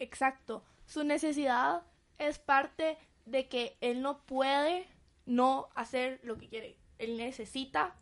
Exacto, 0.00 0.64
su 0.84 1.04
necesidad 1.04 1.82
es 2.18 2.38
parte 2.38 2.98
de 3.24 3.48
que 3.48 3.76
él 3.80 4.02
no 4.02 4.18
puede 4.24 4.86
no 5.26 5.68
hacer 5.74 6.20
lo 6.22 6.38
que 6.38 6.48
quiere. 6.48 6.76
Él 6.98 7.16
necesita 7.16 7.94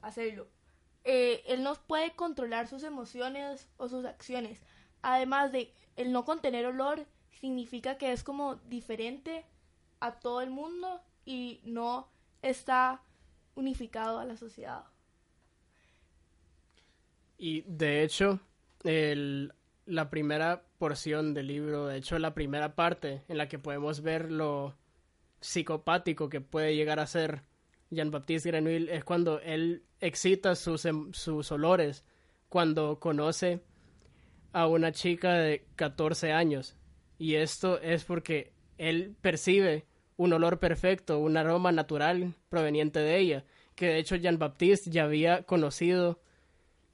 hacerlo. 0.00 0.48
Eh, 1.04 1.42
él 1.46 1.62
no 1.62 1.74
puede 1.74 2.12
controlar 2.12 2.68
sus 2.68 2.82
emociones 2.82 3.68
o 3.76 3.88
sus 3.88 4.04
acciones. 4.04 4.60
Además 5.02 5.52
de 5.52 5.72
el 5.96 6.12
no 6.12 6.24
contener 6.24 6.66
olor 6.66 7.06
significa 7.30 7.98
que 7.98 8.12
es 8.12 8.22
como 8.22 8.56
diferente 8.56 9.44
a 10.00 10.12
todo 10.12 10.40
el 10.40 10.50
mundo 10.50 11.00
y 11.24 11.60
no 11.64 12.08
está 12.40 13.02
unificado 13.54 14.18
a 14.18 14.24
la 14.24 14.36
sociedad. 14.36 14.84
Y 17.36 17.62
de 17.62 18.04
hecho, 18.04 18.40
el, 18.84 19.52
la 19.86 20.10
primera 20.10 20.64
porción 20.78 21.34
del 21.34 21.48
libro, 21.48 21.86
de 21.86 21.98
hecho 21.98 22.18
la 22.18 22.34
primera 22.34 22.74
parte 22.74 23.22
en 23.28 23.38
la 23.38 23.48
que 23.48 23.58
podemos 23.58 24.00
ver 24.02 24.30
lo 24.30 24.76
psicopático 25.40 26.28
que 26.28 26.40
puede 26.40 26.76
llegar 26.76 27.00
a 27.00 27.06
ser 27.06 27.42
Jean-Baptiste 27.90 28.48
Grenouille 28.50 28.94
es 28.94 29.04
cuando 29.04 29.40
él 29.40 29.82
excita 30.00 30.54
sus, 30.54 30.84
em, 30.86 31.12
sus 31.12 31.52
olores, 31.52 32.04
cuando 32.48 32.98
conoce 32.98 33.60
a 34.52 34.66
una 34.66 34.92
chica 34.92 35.34
de 35.34 35.66
14 35.76 36.32
años. 36.32 36.76
Y 37.18 37.34
esto 37.34 37.80
es 37.80 38.04
porque 38.04 38.52
él 38.78 39.14
percibe 39.20 39.86
un 40.16 40.32
olor 40.32 40.58
perfecto, 40.58 41.18
un 41.18 41.36
aroma 41.36 41.72
natural 41.72 42.34
proveniente 42.48 43.00
de 43.00 43.18
ella, 43.18 43.44
que 43.74 43.86
de 43.86 43.98
hecho 43.98 44.16
Jean-Baptiste 44.16 44.90
ya 44.90 45.04
había 45.04 45.42
conocido 45.44 46.20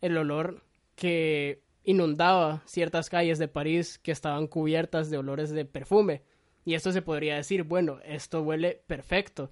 el 0.01 0.17
olor 0.17 0.65
que 0.95 1.63
inundaba 1.89 2.61
ciertas 2.67 3.09
calles 3.09 3.39
de 3.39 3.49
París 3.49 3.99
que 3.99 4.13
estaban 4.13 4.47
cubiertas 4.47 5.09
de 5.09 5.17
olores 5.17 5.49
de 5.49 5.65
perfume. 5.65 6.21
Y 6.67 6.75
esto 6.75 6.93
se 6.93 7.01
podría 7.01 7.37
decir, 7.37 7.63
bueno, 7.63 7.99
esto 8.05 8.43
huele 8.43 8.83
perfecto, 8.87 9.51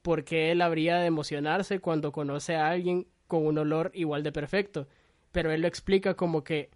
porque 0.00 0.50
él 0.50 0.62
habría 0.62 0.96
de 0.96 1.06
emocionarse 1.06 1.80
cuando 1.80 2.12
conoce 2.12 2.56
a 2.56 2.68
alguien 2.68 3.06
con 3.26 3.46
un 3.46 3.58
olor 3.58 3.90
igual 3.92 4.22
de 4.22 4.32
perfecto. 4.32 4.88
Pero 5.32 5.52
él 5.52 5.60
lo 5.60 5.68
explica 5.68 6.14
como 6.14 6.44
que 6.44 6.70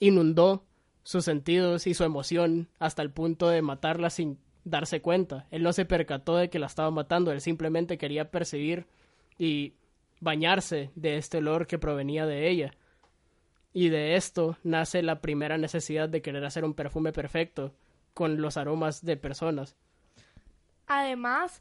inundó 0.00 0.64
sus 1.02 1.26
sentidos 1.26 1.86
y 1.86 1.92
su 1.92 2.04
emoción 2.04 2.70
hasta 2.78 3.02
el 3.02 3.10
punto 3.10 3.50
de 3.50 3.60
matarla 3.60 4.08
sin 4.08 4.38
darse 4.64 5.02
cuenta. 5.02 5.46
Él 5.50 5.64
no 5.64 5.74
se 5.74 5.84
percató 5.84 6.34
de 6.34 6.48
que 6.48 6.58
la 6.58 6.66
estaba 6.66 6.90
matando, 6.90 7.30
él 7.30 7.42
simplemente 7.42 7.98
quería 7.98 8.30
percibir 8.30 8.86
y 9.38 9.74
bañarse 10.18 10.92
de 10.94 11.18
este 11.18 11.36
olor 11.36 11.66
que 11.66 11.78
provenía 11.78 12.24
de 12.24 12.48
ella. 12.48 12.72
Y 13.76 13.90
de 13.90 14.16
esto 14.16 14.56
nace 14.64 15.02
la 15.02 15.20
primera 15.20 15.58
necesidad 15.58 16.08
de 16.08 16.22
querer 16.22 16.42
hacer 16.46 16.64
un 16.64 16.72
perfume 16.72 17.12
perfecto 17.12 17.74
con 18.14 18.40
los 18.40 18.56
aromas 18.56 19.04
de 19.04 19.18
personas. 19.18 19.76
Además, 20.86 21.60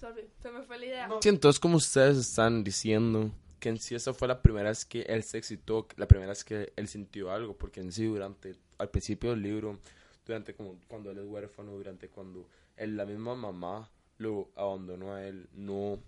Sorry, 0.00 0.26
se 0.40 0.50
me 0.50 0.62
fue 0.62 0.78
la 0.78 0.86
idea. 0.86 1.10
Sí, 1.20 1.28
entonces 1.28 1.60
como 1.60 1.76
ustedes 1.76 2.16
están 2.16 2.64
diciendo 2.64 3.30
que 3.60 3.68
en 3.68 3.78
sí 3.78 3.94
esa 3.94 4.14
fue 4.14 4.26
la 4.26 4.40
primera 4.40 4.70
vez 4.70 4.86
que 4.86 5.02
él 5.02 5.22
se 5.22 5.36
excitó, 5.36 5.86
la 5.98 6.08
primera 6.08 6.30
vez 6.30 6.42
que 6.42 6.72
él 6.74 6.88
sintió 6.88 7.30
algo, 7.30 7.58
porque 7.58 7.80
en 7.80 7.92
sí 7.92 8.06
durante, 8.06 8.54
al 8.78 8.88
principio 8.88 9.32
del 9.32 9.42
libro, 9.42 9.78
durante 10.24 10.54
como 10.54 10.78
cuando 10.88 11.10
él 11.10 11.18
es 11.18 11.26
huérfano, 11.26 11.72
durante 11.72 12.08
cuando 12.08 12.48
él, 12.78 12.96
la 12.96 13.04
misma 13.04 13.34
mamá 13.34 13.90
lo 14.16 14.48
abandonó 14.56 15.12
a 15.12 15.26
él, 15.26 15.46
no 15.52 15.98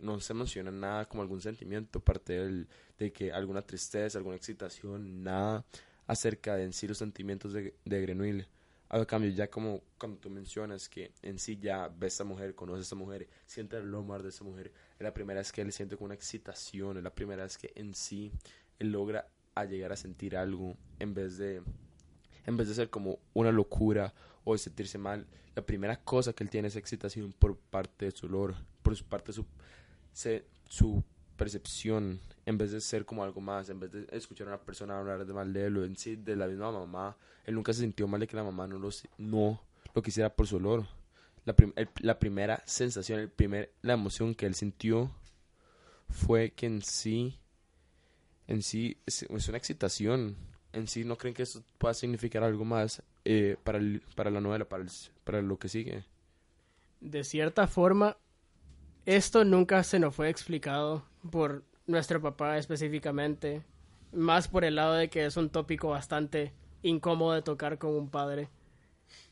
no 0.00 0.20
se 0.20 0.34
menciona 0.34 0.70
nada 0.70 1.08
como 1.08 1.22
algún 1.22 1.40
sentimiento, 1.40 1.98
aparte 1.98 2.34
del, 2.34 2.68
de 2.98 3.12
que 3.12 3.32
alguna 3.32 3.62
tristeza, 3.62 4.18
alguna 4.18 4.36
excitación, 4.36 5.22
nada 5.22 5.64
acerca 6.06 6.56
de 6.56 6.64
en 6.64 6.72
sí 6.72 6.86
los 6.86 6.98
sentimientos 6.98 7.52
de, 7.52 7.74
de 7.84 8.00
Grenouille. 8.00 8.46
A 8.90 9.04
cambio, 9.06 9.30
ya 9.30 9.50
como 9.50 9.82
cuando 9.98 10.18
tú 10.18 10.30
mencionas 10.30 10.88
que 10.88 11.12
en 11.22 11.38
sí 11.38 11.58
ya 11.60 11.88
ve 11.88 12.06
a 12.06 12.08
esta 12.08 12.22
mujer, 12.22 12.54
conoce 12.54 12.78
a 12.78 12.82
esta 12.82 12.94
mujer, 12.94 13.28
siente 13.46 13.76
el 13.76 13.92
olor 13.92 14.22
de 14.22 14.28
esa 14.28 14.44
mujer, 14.44 14.72
es 14.98 15.02
la 15.02 15.12
primera 15.12 15.40
vez 15.40 15.50
que 15.50 15.62
él 15.62 15.72
siente 15.72 15.96
como 15.96 16.06
una 16.06 16.14
excitación, 16.14 16.96
es 16.98 17.02
la 17.02 17.14
primera 17.14 17.42
vez 17.42 17.58
que 17.58 17.72
en 17.74 17.94
sí 17.94 18.30
él 18.78 18.92
logra 18.92 19.26
llegar 19.68 19.92
a 19.92 19.96
sentir 19.96 20.36
algo 20.36 20.76
en 20.98 21.14
vez 21.14 21.38
de 21.38 21.62
en 22.46 22.56
vez 22.56 22.68
de 22.68 22.74
ser 22.74 22.90
como 22.90 23.18
una 23.32 23.50
locura 23.50 24.12
o 24.44 24.52
de 24.52 24.58
sentirse 24.58 24.98
mal, 24.98 25.26
la 25.54 25.64
primera 25.64 25.96
cosa 26.04 26.32
que 26.32 26.44
él 26.44 26.50
tiene 26.50 26.68
es 26.68 26.76
excitación 26.76 27.32
por 27.32 27.56
parte 27.56 28.04
de 28.04 28.10
su 28.10 28.26
olor, 28.26 28.54
por 28.84 28.94
su 28.94 29.04
parte 29.04 29.32
su, 29.32 29.44
su 30.68 31.02
percepción, 31.36 32.20
en 32.46 32.58
vez 32.58 32.70
de 32.70 32.80
ser 32.80 33.04
como 33.04 33.24
algo 33.24 33.40
más, 33.40 33.68
en 33.70 33.80
vez 33.80 33.90
de 33.90 34.06
escuchar 34.12 34.46
a 34.46 34.50
una 34.50 34.60
persona 34.62 34.98
hablar 34.98 35.26
de 35.26 35.32
mal 35.32 35.52
de 35.52 35.66
él 35.66 35.76
o 35.78 35.84
en 35.84 35.96
sí 35.96 36.14
de 36.16 36.36
la 36.36 36.46
misma 36.46 36.70
mamá, 36.70 37.16
él 37.44 37.54
nunca 37.56 37.72
se 37.72 37.80
sintió 37.80 38.06
mal 38.06 38.20
de 38.20 38.28
que 38.28 38.36
la 38.36 38.44
mamá 38.44 38.66
no 38.68 38.78
lo, 38.78 38.90
no 39.18 39.60
lo 39.94 40.02
quisiera 40.02 40.32
por 40.34 40.46
su 40.46 40.56
olor. 40.56 40.86
la, 41.44 41.54
prim- 41.56 41.72
el- 41.76 41.88
la 42.00 42.18
primera 42.18 42.62
sensación, 42.66 43.18
el 43.20 43.28
primer, 43.30 43.72
la 43.82 43.94
emoción 43.94 44.34
que 44.34 44.46
él 44.46 44.54
sintió 44.54 45.10
fue 46.08 46.52
que 46.52 46.66
en 46.66 46.82
sí, 46.82 47.38
en 48.46 48.62
sí, 48.62 48.96
es, 49.06 49.24
es 49.24 49.48
una 49.48 49.58
excitación. 49.58 50.36
En 50.72 50.86
sí, 50.88 51.04
¿no 51.04 51.16
creen 51.16 51.34
que 51.34 51.42
eso 51.44 51.62
pueda 51.78 51.94
significar 51.94 52.42
algo 52.44 52.64
más 52.64 53.02
eh, 53.24 53.56
para, 53.64 53.78
el- 53.78 54.02
para 54.14 54.30
la 54.30 54.40
novela, 54.40 54.68
para, 54.68 54.82
el- 54.84 54.90
para 55.24 55.42
lo 55.42 55.58
que 55.58 55.68
sigue? 55.68 56.04
De 57.00 57.24
cierta 57.24 57.66
forma, 57.66 58.16
esto 59.06 59.44
nunca 59.44 59.82
se 59.82 59.98
nos 59.98 60.14
fue 60.14 60.30
explicado 60.30 61.04
por 61.30 61.64
nuestro 61.86 62.20
papá 62.20 62.58
específicamente, 62.58 63.62
más 64.12 64.48
por 64.48 64.64
el 64.64 64.76
lado 64.76 64.94
de 64.94 65.08
que 65.08 65.26
es 65.26 65.36
un 65.36 65.50
tópico 65.50 65.88
bastante 65.88 66.52
incómodo 66.82 67.32
de 67.32 67.42
tocar 67.42 67.78
con 67.78 67.94
un 67.94 68.08
padre, 68.08 68.48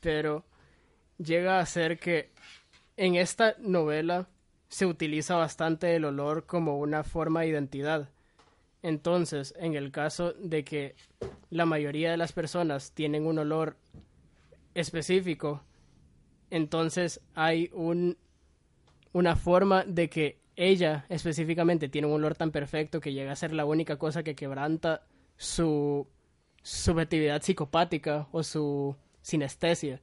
pero 0.01 0.45
llega 1.17 1.59
a 1.59 1.65
ser 1.65 1.99
que 1.99 2.31
en 2.97 3.15
esta 3.15 3.55
novela 3.59 4.27
se 4.67 4.85
utiliza 4.85 5.35
bastante 5.35 5.95
el 5.95 6.05
olor 6.05 6.45
como 6.45 6.79
una 6.79 7.03
forma 7.03 7.41
de 7.41 7.47
identidad. 7.47 8.09
Entonces, 8.81 9.53
en 9.57 9.75
el 9.75 9.91
caso 9.91 10.33
de 10.33 10.63
que 10.63 10.95
la 11.49 11.65
mayoría 11.65 12.11
de 12.11 12.17
las 12.17 12.33
personas 12.33 12.91
tienen 12.91 13.25
un 13.25 13.39
olor 13.39 13.77
específico, 14.73 15.63
entonces 16.49 17.21
hay 17.33 17.69
un, 17.73 18.17
una 19.13 19.35
forma 19.35 19.83
de 19.85 20.09
que 20.09 20.39
ella 20.55 21.05
específicamente 21.09 21.89
tiene 21.89 22.07
un 22.07 22.13
olor 22.13 22.35
tan 22.35 22.51
perfecto 22.51 22.99
que 22.99 23.13
llega 23.13 23.31
a 23.31 23.35
ser 23.35 23.53
la 23.53 23.65
única 23.65 23.97
cosa 23.97 24.23
que 24.23 24.35
quebranta 24.35 25.03
su 25.37 26.07
subjetividad 26.61 27.41
psicopática 27.41 28.27
o 28.31 28.43
su 28.43 28.95
sinestesia 29.21 30.01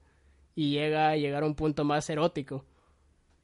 y 0.54 0.72
llega 0.72 1.10
a 1.10 1.16
llegar 1.16 1.42
a 1.42 1.46
un 1.46 1.54
punto 1.54 1.84
más 1.84 2.08
erótico. 2.10 2.64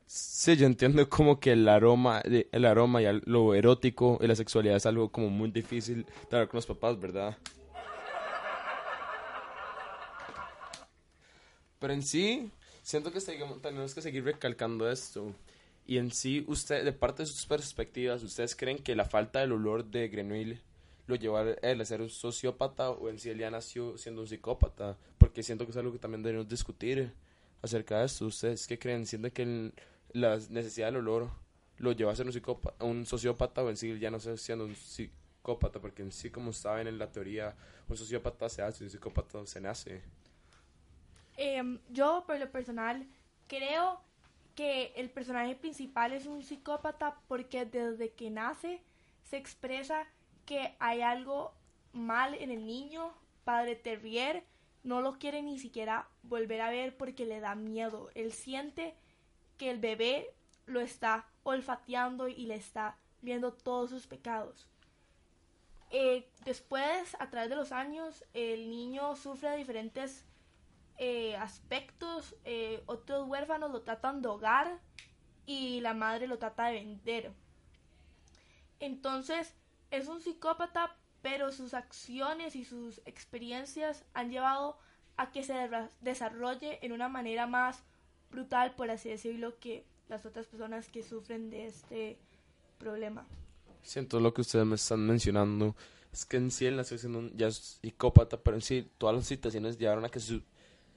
Sí, 0.06 0.56
yo 0.56 0.66
entiendo 0.66 1.08
como 1.08 1.40
que 1.40 1.52
el 1.52 1.68
aroma, 1.68 2.20
de- 2.23 2.49
el 2.52 2.64
aroma 2.64 3.02
y 3.02 3.06
lo 3.25 3.54
erótico 3.54 4.18
y 4.20 4.26
la 4.26 4.37
sexualidad 4.37 4.76
es 4.76 4.87
algo 4.87 5.11
como 5.11 5.30
muy 5.30 5.50
difícil 5.50 6.04
de 6.04 6.37
hablar 6.37 6.49
con 6.49 6.58
los 6.58 6.66
papás, 6.66 6.99
¿verdad? 7.00 7.37
Pero 11.78 11.92
en 11.92 12.02
sí, 12.02 12.50
siento 12.82 13.12
que 13.12 13.20
tenemos 13.20 13.94
que 13.94 14.02
seguir 14.02 14.25
recalcando 14.25 14.90
esto. 14.90 15.32
Y 15.86 15.98
en 15.98 16.10
sí, 16.10 16.44
usted, 16.48 16.84
de 16.84 16.92
parte 16.92 17.22
de 17.22 17.26
sus 17.26 17.46
perspectivas, 17.46 18.22
¿ustedes 18.22 18.56
creen 18.56 18.78
que 18.78 18.96
la 18.96 19.04
falta 19.04 19.38
del 19.40 19.52
olor 19.52 19.84
de 19.84 20.08
Grenouille 20.08 20.60
lo 21.06 21.14
llevó 21.14 21.36
a 21.36 21.42
él 21.62 21.80
a 21.80 21.84
ser 21.84 22.02
un 22.02 22.10
sociópata 22.10 22.90
o 22.90 23.08
en 23.08 23.20
sí 23.20 23.30
él 23.30 23.38
ya 23.38 23.50
nació 23.50 23.96
siendo 23.96 24.22
un 24.22 24.26
psicópata? 24.28 24.96
Porque 25.18 25.44
siento 25.44 25.64
que 25.64 25.70
es 25.70 25.76
algo 25.76 25.92
que 25.92 26.00
también 26.00 26.24
debemos 26.24 26.48
discutir 26.48 27.12
acerca 27.62 28.00
de 28.00 28.06
esto. 28.06 28.26
¿Ustedes 28.26 28.66
qué 28.66 28.78
creen? 28.80 29.06
¿Sienten 29.06 29.30
que 29.30 29.42
el- 29.42 29.74
la 30.12 30.36
necesidad 30.50 30.86
del 30.88 30.96
olor 30.96 31.30
lo 31.78 31.92
llevó 31.92 32.10
a 32.10 32.16
ser 32.16 32.26
un, 32.26 32.32
psicópata, 32.32 32.84
un 32.84 33.06
sociópata 33.06 33.62
o 33.62 33.70
en 33.70 33.76
sí 33.76 33.96
ya 34.00 34.10
no 34.10 34.18
siendo 34.18 34.64
un 34.64 34.74
psicópata? 34.74 35.78
Porque 35.80 36.02
en 36.02 36.10
sí, 36.10 36.30
como 36.30 36.52
saben 36.52 36.88
en 36.88 36.98
la 36.98 37.12
teoría, 37.12 37.54
un 37.88 37.96
sociópata 37.96 38.48
se 38.48 38.62
hace, 38.62 38.82
un 38.82 38.90
psicópata 38.90 39.46
se 39.46 39.60
nace. 39.60 40.02
Em, 41.36 41.78
yo, 41.90 42.24
por 42.26 42.40
lo 42.40 42.50
personal, 42.50 43.06
creo 43.46 44.00
que 44.56 44.94
el 44.96 45.10
personaje 45.10 45.54
principal 45.54 46.12
es 46.12 46.26
un 46.26 46.42
psicópata 46.42 47.20
porque 47.28 47.64
desde 47.66 48.12
que 48.12 48.30
nace 48.30 48.82
se 49.22 49.36
expresa 49.36 50.08
que 50.46 50.75
hay 50.80 51.02
algo 51.02 51.54
mal 51.92 52.34
en 52.34 52.50
el 52.50 52.66
niño. 52.66 53.12
Padre 53.44 53.76
Terrier 53.76 54.44
no 54.82 55.02
lo 55.02 55.18
quiere 55.18 55.42
ni 55.42 55.58
siquiera 55.58 56.08
volver 56.22 56.62
a 56.62 56.70
ver 56.70 56.96
porque 56.96 57.26
le 57.26 57.38
da 57.38 57.54
miedo. 57.54 58.10
Él 58.14 58.32
siente 58.32 58.95
que 59.58 59.71
el 59.71 59.78
bebé 59.78 60.32
lo 60.64 60.80
está 60.80 61.26
olfateando 61.42 62.26
y 62.28 62.47
le 62.47 62.56
está 62.56 62.97
viendo 63.21 63.52
todos 63.52 63.90
sus 63.90 64.06
pecados. 64.06 64.66
Eh, 65.90 66.28
después, 66.45 67.14
a 67.21 67.30
través 67.30 67.50
de 67.50 67.56
los 67.56 67.73
años, 67.73 68.25
el 68.32 68.71
niño 68.71 69.16
sufre 69.16 69.56
diferentes 69.56 70.25
eh, 70.99 71.37
aspectos. 71.37 72.35
eh, 72.45 72.82
otros 72.87 73.28
huérfanos 73.28 73.71
lo 73.71 73.82
tratan 73.82 74.23
de 74.23 74.28
hogar 74.28 74.80
y 75.47 75.80
la 75.80 75.95
madre 75.95 76.26
lo 76.26 76.39
trata 76.39 76.67
de 76.67 76.75
vender. 76.75 77.32
Entonces, 78.80 79.54
es 79.91 80.09
un 80.09 80.21
psicópata, 80.21 80.97
pero 81.23 81.52
sus 81.52 81.75
acciones 81.75 82.56
y 82.56 82.65
sus 82.65 83.00
experiencias 83.04 84.04
han 84.15 84.30
llevado 84.30 84.78
a 85.17 85.30
que 85.30 85.43
se 85.43 85.54
desarrolle 86.00 86.78
en 86.82 86.93
una 86.93 87.09
manera 87.09 87.47
más 87.47 87.82
brutal, 88.30 88.75
por 88.75 88.91
así 88.91 89.09
decirlo, 89.09 89.59
que 89.59 89.85
las 90.09 90.26
otras 90.26 90.47
personas 90.47 90.89
que 90.89 91.02
sufren 91.02 91.50
de 91.50 91.67
este 91.67 92.19
problema. 92.78 93.26
Siento 93.82 94.21
lo 94.21 94.35
que 94.35 94.43
ustedes 94.43 94.67
me 94.67 94.75
están 94.75 95.06
mencionando. 95.06 95.75
Es 96.13 96.25
que 96.25 96.37
en 96.37 96.50
sí 96.50 96.71
nació 96.71 96.99
siendo 96.99 97.19
un, 97.19 97.37
ya 97.37 97.49
es 97.49 97.78
psicópata, 97.80 98.39
pero 98.39 98.56
en 98.56 98.63
sí 98.63 98.91
todas 98.99 99.17
las 99.17 99.26
situaciones 99.26 99.78
llevaron 99.78 100.04
a 100.04 100.09
que 100.09 100.21
su 100.21 100.43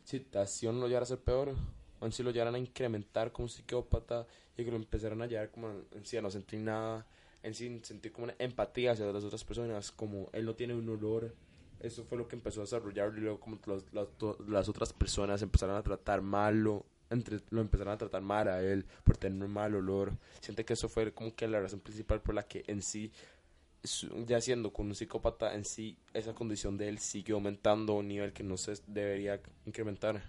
situación 0.10 0.80
lo 0.80 0.88
llevara 0.88 1.04
a 1.04 1.08
ser 1.08 1.20
peor. 1.20 1.54
En 2.02 2.12
sí 2.12 2.24
lo 2.24 2.32
llevaran 2.32 2.56
a 2.56 2.60
incrementar 2.60 3.32
como 3.32 3.48
psicópata 3.48 4.26
y 4.58 4.64
que 4.64 4.72
lo 4.72 4.78
empezaran 4.78 5.22
a 5.22 5.28
llevar 5.28 5.52
como 5.52 5.70
en 5.92 6.06
sí 6.06 6.18
a 6.18 6.22
no 6.22 6.32
sentir 6.32 6.60
nada. 6.60 7.06
En 7.44 7.54
sí 7.54 7.80
sentir 7.84 8.12
como 8.12 8.26
una 8.26 8.36
empatía 8.40 8.92
hacia 8.94 9.06
las 9.12 9.24
otras 9.24 9.44
personas. 9.44 9.92
Como 9.92 10.30
él 10.34 10.46
no 10.46 10.56
tiene 10.56 10.74
un 10.74 10.88
olor. 10.90 11.34
Eso 11.80 12.04
fue 12.04 12.18
lo 12.18 12.28
que 12.28 12.36
empezó 12.36 12.62
a 12.62 12.64
desarrollar 12.64 13.14
y 13.16 13.22
luego 13.22 13.40
como 13.40 13.60
los- 13.66 13.86
to- 14.18 14.38
las 14.48 14.68
otras 14.68 14.92
personas 14.94 15.42
empezaron 15.42 15.76
a 15.76 15.84
tratar 15.84 16.22
malo. 16.22 16.86
Entre, 17.10 17.40
lo 17.50 17.62
empezaron 17.62 17.94
a 17.94 17.98
tratar 17.98 18.22
mal 18.22 18.48
a 18.48 18.62
él 18.62 18.86
por 19.04 19.18
tener 19.18 19.44
un 19.44 19.52
mal 19.52 19.74
olor. 19.74 20.12
Siente 20.42 20.64
que 20.64 20.74
eso 20.74 20.88
fue 20.90 21.12
como 21.12 21.34
que 21.36 21.48
la 21.48 21.60
razón 21.60 21.80
principal 21.80 22.22
por 22.22 22.36
la 22.36 22.44
que 22.44 22.64
en 22.68 22.82
sí 22.84 23.12
ya 24.26 24.42
siendo 24.42 24.72
con 24.72 24.88
un 24.88 24.96
psicópata 24.96 25.54
en 25.56 25.64
sí, 25.66 25.98
esa 26.14 26.34
condición 26.34 26.78
de 26.78 26.90
él 26.90 27.00
sigue 27.00 27.34
aumentando 27.34 27.94
a 27.94 27.98
un 27.98 28.08
nivel 28.08 28.34
que 28.34 28.44
no 28.44 28.58
se 28.58 28.74
debería 28.88 29.40
incrementar. 29.66 30.22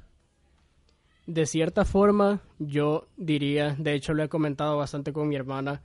De 1.27 1.47
cierta 1.47 1.85
forma, 1.85 2.43
yo 2.59 3.07
diría, 3.17 3.77
de 3.79 3.95
hecho 3.95 4.15
lo 4.15 4.23
he 4.23 4.29
comentado 4.29 4.77
bastante 4.77 5.13
con 5.13 5.29
mi 5.29 5.37
hermana, 5.37 5.83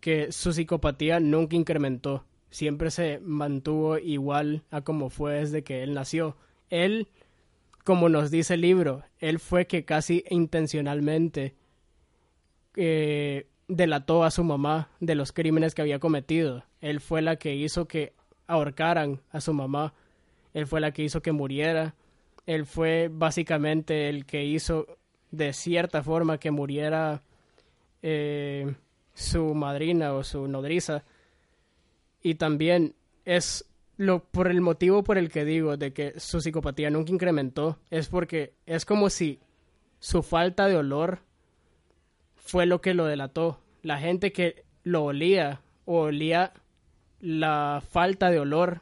que 0.00 0.30
su 0.30 0.52
psicopatía 0.52 1.20
nunca 1.20 1.56
incrementó, 1.56 2.24
siempre 2.50 2.90
se 2.90 3.18
mantuvo 3.20 3.98
igual 3.98 4.62
a 4.70 4.82
como 4.82 5.10
fue 5.10 5.34
desde 5.34 5.64
que 5.64 5.82
él 5.82 5.94
nació. 5.94 6.36
Él, 6.70 7.08
como 7.84 8.08
nos 8.08 8.30
dice 8.30 8.54
el 8.54 8.60
libro, 8.60 9.02
él 9.18 9.38
fue 9.38 9.66
que 9.66 9.84
casi 9.84 10.24
intencionalmente 10.30 11.54
eh, 12.76 13.46
delató 13.68 14.24
a 14.24 14.30
su 14.30 14.42
mamá 14.42 14.88
de 14.98 15.14
los 15.14 15.32
crímenes 15.32 15.74
que 15.74 15.82
había 15.82 15.98
cometido. 15.98 16.64
Él 16.80 17.00
fue 17.00 17.22
la 17.22 17.36
que 17.36 17.54
hizo 17.54 17.86
que 17.86 18.14
ahorcaran 18.46 19.20
a 19.30 19.40
su 19.40 19.52
mamá. 19.52 19.94
Él 20.54 20.66
fue 20.66 20.80
la 20.80 20.92
que 20.92 21.04
hizo 21.04 21.22
que 21.22 21.32
muriera. 21.32 21.94
Él 22.46 22.64
fue 22.64 23.10
básicamente 23.12 24.08
el 24.08 24.24
que 24.24 24.44
hizo 24.44 24.86
de 25.30 25.52
cierta 25.52 26.02
forma 26.02 26.38
que 26.38 26.50
muriera 26.50 27.22
eh, 28.02 28.74
su 29.12 29.54
madrina 29.54 30.14
o 30.14 30.24
su 30.24 30.48
nodriza. 30.48 31.04
Y 32.22 32.36
también 32.36 32.94
es 33.24 33.66
lo 33.98 34.24
por 34.24 34.48
el 34.48 34.60
motivo 34.60 35.02
por 35.04 35.18
el 35.18 35.28
que 35.28 35.44
digo 35.44 35.76
de 35.76 35.92
que 35.92 36.18
su 36.18 36.40
psicopatía 36.40 36.88
nunca 36.88 37.12
incrementó 37.12 37.78
es 37.90 38.08
porque 38.08 38.54
es 38.64 38.84
como 38.86 39.10
si 39.10 39.40
su 39.98 40.22
falta 40.22 40.68
de 40.68 40.76
olor 40.76 41.20
fue 42.48 42.64
lo 42.64 42.80
que 42.80 42.94
lo 42.94 43.04
delató. 43.04 43.60
La 43.82 43.98
gente 43.98 44.32
que 44.32 44.64
lo 44.82 45.04
olía 45.04 45.60
o 45.84 46.00
olía 46.00 46.54
la 47.20 47.82
falta 47.86 48.30
de 48.30 48.40
olor 48.40 48.80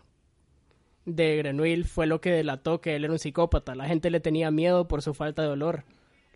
de 1.05 1.37
Grenouille 1.37 1.85
fue 1.85 2.07
lo 2.07 2.21
que 2.21 2.31
delató 2.31 2.81
que 2.81 2.95
él 2.95 3.05
era 3.05 3.13
un 3.13 3.19
psicópata. 3.19 3.75
La 3.75 3.87
gente 3.87 4.11
le 4.11 4.21
tenía 4.21 4.53
miedo 4.53 4.87
por 4.87 5.03
su 5.03 5.15
falta 5.15 5.43
de 5.43 5.49
olor. 5.49 5.83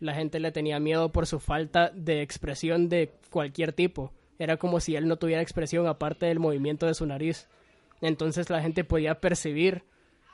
La 0.00 0.14
gente 0.14 0.40
le 0.40 0.50
tenía 0.50 0.80
miedo 0.80 1.12
por 1.12 1.26
su 1.26 1.38
falta 1.38 1.90
de 1.94 2.20
expresión 2.22 2.88
de 2.88 3.12
cualquier 3.30 3.72
tipo. 3.72 4.12
Era 4.40 4.56
como 4.56 4.80
si 4.80 4.96
él 4.96 5.06
no 5.06 5.16
tuviera 5.16 5.42
expresión 5.42 5.86
aparte 5.86 6.26
del 6.26 6.40
movimiento 6.40 6.86
de 6.86 6.94
su 6.94 7.06
nariz. 7.06 7.46
Entonces 8.00 8.50
la 8.50 8.60
gente 8.60 8.82
podía 8.82 9.20
percibir 9.20 9.84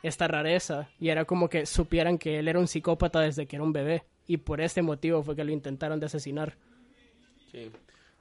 esta 0.02 0.28
rareza 0.28 0.88
y 0.98 1.10
era 1.10 1.26
como 1.26 1.50
que 1.50 1.66
supieran 1.66 2.16
que 2.16 2.38
él 2.38 2.48
era 2.48 2.58
un 2.58 2.68
psicópata 2.68 3.20
desde 3.20 3.46
que 3.46 3.56
era 3.56 3.64
un 3.64 3.74
bebé. 3.74 4.04
Y 4.26 4.38
por 4.38 4.62
este 4.62 4.80
motivo 4.80 5.22
fue 5.22 5.36
que 5.36 5.44
lo 5.44 5.52
intentaron 5.52 6.00
de 6.00 6.06
asesinar. 6.06 6.56
Sí. 7.56 7.70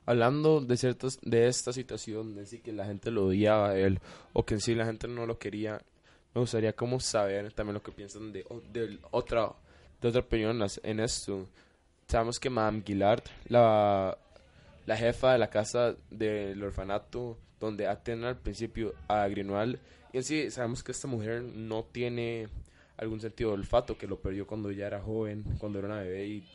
Hablando 0.05 0.61
de 0.61 0.77
ciertas 0.77 1.19
de 1.21 1.47
esta 1.47 1.73
situación, 1.73 2.35
de 2.35 2.45
sí 2.45 2.59
que 2.59 2.71
la 2.71 2.85
gente 2.85 3.11
lo 3.11 3.25
odiaba 3.25 3.71
a 3.71 3.77
él 3.77 3.99
o 4.31 4.45
que 4.45 4.53
en 4.53 4.61
sí 4.61 4.73
la 4.75 4.85
gente 4.85 5.09
no 5.09 5.25
lo 5.25 5.37
quería, 5.37 5.81
me 6.33 6.39
gustaría 6.39 6.71
como 6.71 7.01
saber 7.01 7.51
también 7.51 7.73
lo 7.73 7.83
que 7.83 7.91
piensan 7.91 8.31
de, 8.31 8.45
de 8.71 8.97
otra 9.11 9.51
de 10.01 10.07
otra 10.07 10.21
opinión 10.21 10.65
en 10.83 10.99
esto. 11.01 11.49
Sabemos 12.07 12.39
que 12.39 12.49
Madame 12.49 12.81
Gillard, 12.85 13.23
la, 13.49 14.17
la 14.85 14.95
jefa 14.95 15.33
de 15.33 15.39
la 15.39 15.49
casa 15.49 15.97
del 16.09 16.63
orfanato 16.63 17.37
donde 17.59 17.87
atienden 17.87 18.29
al 18.29 18.37
principio 18.37 18.93
a 19.09 19.27
Grinoal, 19.27 19.79
y 20.13 20.17
en 20.17 20.23
sí 20.23 20.49
sabemos 20.49 20.81
que 20.81 20.93
esta 20.93 21.09
mujer 21.09 21.41
no 21.41 21.83
tiene 21.83 22.47
algún 22.95 23.19
sentido 23.19 23.49
de 23.49 23.55
olfato, 23.55 23.97
que 23.97 24.07
lo 24.07 24.17
perdió 24.17 24.47
cuando 24.47 24.69
ella 24.69 24.87
era 24.87 25.01
joven, 25.01 25.43
cuando 25.57 25.79
era 25.79 25.89
una 25.89 25.99
bebé 25.99 26.25
y 26.25 26.47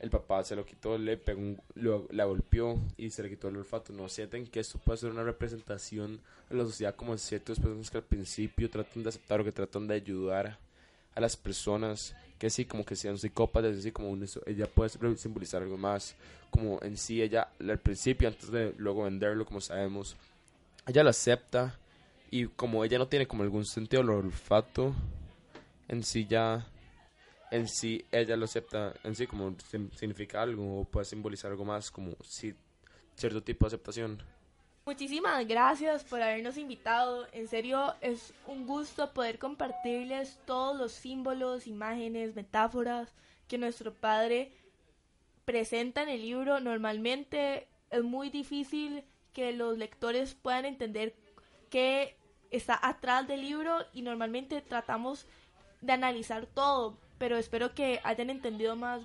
el 0.00 0.10
papá 0.10 0.44
se 0.44 0.56
lo 0.56 0.64
quitó, 0.66 0.98
le 0.98 1.16
pegó, 1.16 1.40
un- 1.40 1.60
lo- 1.74 2.06
la 2.10 2.24
golpeó 2.24 2.78
y 2.96 3.10
se 3.10 3.22
le 3.22 3.30
quitó 3.30 3.48
el 3.48 3.56
olfato. 3.56 3.92
¿No 3.92 4.08
sienten 4.08 4.46
que 4.46 4.60
esto 4.60 4.78
puede 4.78 4.98
ser 4.98 5.10
una 5.10 5.22
representación 5.22 6.20
en 6.50 6.58
la 6.58 6.64
sociedad 6.64 6.94
como 6.94 7.16
ciertas 7.16 7.58
personas 7.58 7.90
que 7.90 7.98
al 7.98 8.04
principio 8.04 8.68
tratan 8.70 9.02
de 9.02 9.08
aceptar 9.08 9.40
o 9.40 9.44
que 9.44 9.52
tratan 9.52 9.86
de 9.86 9.94
ayudar 9.94 10.58
a 11.14 11.20
las 11.20 11.36
personas 11.36 12.14
que 12.38 12.50
sí, 12.50 12.64
como 12.64 12.84
que 12.84 12.96
sean 12.96 13.16
psicópatas, 13.16 13.78
así 13.78 13.92
como 13.92 14.10
un- 14.10 14.28
ella 14.46 14.66
puede 14.66 15.16
simbolizar 15.16 15.62
algo 15.62 15.78
más, 15.78 16.14
como 16.50 16.80
en 16.82 16.96
sí 16.96 17.22
ella 17.22 17.48
al 17.60 17.78
principio, 17.78 18.28
antes 18.28 18.50
de 18.50 18.74
luego 18.76 19.04
venderlo, 19.04 19.46
como 19.46 19.60
sabemos, 19.60 20.16
ella 20.86 21.04
lo 21.04 21.10
acepta 21.10 21.78
y 22.30 22.46
como 22.48 22.84
ella 22.84 22.98
no 22.98 23.06
tiene 23.06 23.26
como 23.28 23.44
algún 23.44 23.64
sentido 23.64 24.02
del 24.02 24.10
olfato, 24.10 24.92
en 25.88 26.02
sí 26.02 26.26
ya, 26.26 26.66
en 27.54 27.68
sí 27.68 28.04
ella 28.10 28.36
lo 28.36 28.46
acepta, 28.46 28.94
en 29.04 29.14
sí 29.14 29.28
como 29.28 29.54
significa 29.96 30.42
algo 30.42 30.80
o 30.80 30.84
puede 30.84 31.04
simbolizar 31.04 31.52
algo 31.52 31.64
más, 31.64 31.88
como 31.88 32.16
cierto 33.14 33.44
tipo 33.44 33.64
de 33.64 33.68
aceptación. 33.68 34.20
Muchísimas 34.84 35.46
gracias 35.46 36.02
por 36.02 36.20
habernos 36.20 36.56
invitado. 36.56 37.28
En 37.30 37.46
serio, 37.46 37.94
es 38.00 38.34
un 38.48 38.66
gusto 38.66 39.14
poder 39.14 39.38
compartirles 39.38 40.36
todos 40.46 40.76
los 40.76 40.90
símbolos, 40.90 41.68
imágenes, 41.68 42.34
metáforas 42.34 43.14
que 43.46 43.56
nuestro 43.56 43.94
padre 43.94 44.50
presenta 45.44 46.02
en 46.02 46.08
el 46.08 46.22
libro. 46.22 46.58
Normalmente 46.58 47.68
es 47.90 48.02
muy 48.02 48.30
difícil 48.30 49.04
que 49.32 49.52
los 49.52 49.78
lectores 49.78 50.34
puedan 50.34 50.64
entender 50.64 51.14
qué 51.70 52.16
está 52.50 52.78
atrás 52.82 53.28
del 53.28 53.42
libro 53.42 53.78
y 53.92 54.02
normalmente 54.02 54.60
tratamos 54.60 55.26
de 55.80 55.92
analizar 55.92 56.46
todo, 56.46 56.98
pero 57.24 57.38
espero 57.38 57.72
que 57.74 58.00
hayan 58.04 58.28
entendido 58.28 58.76
más 58.76 59.00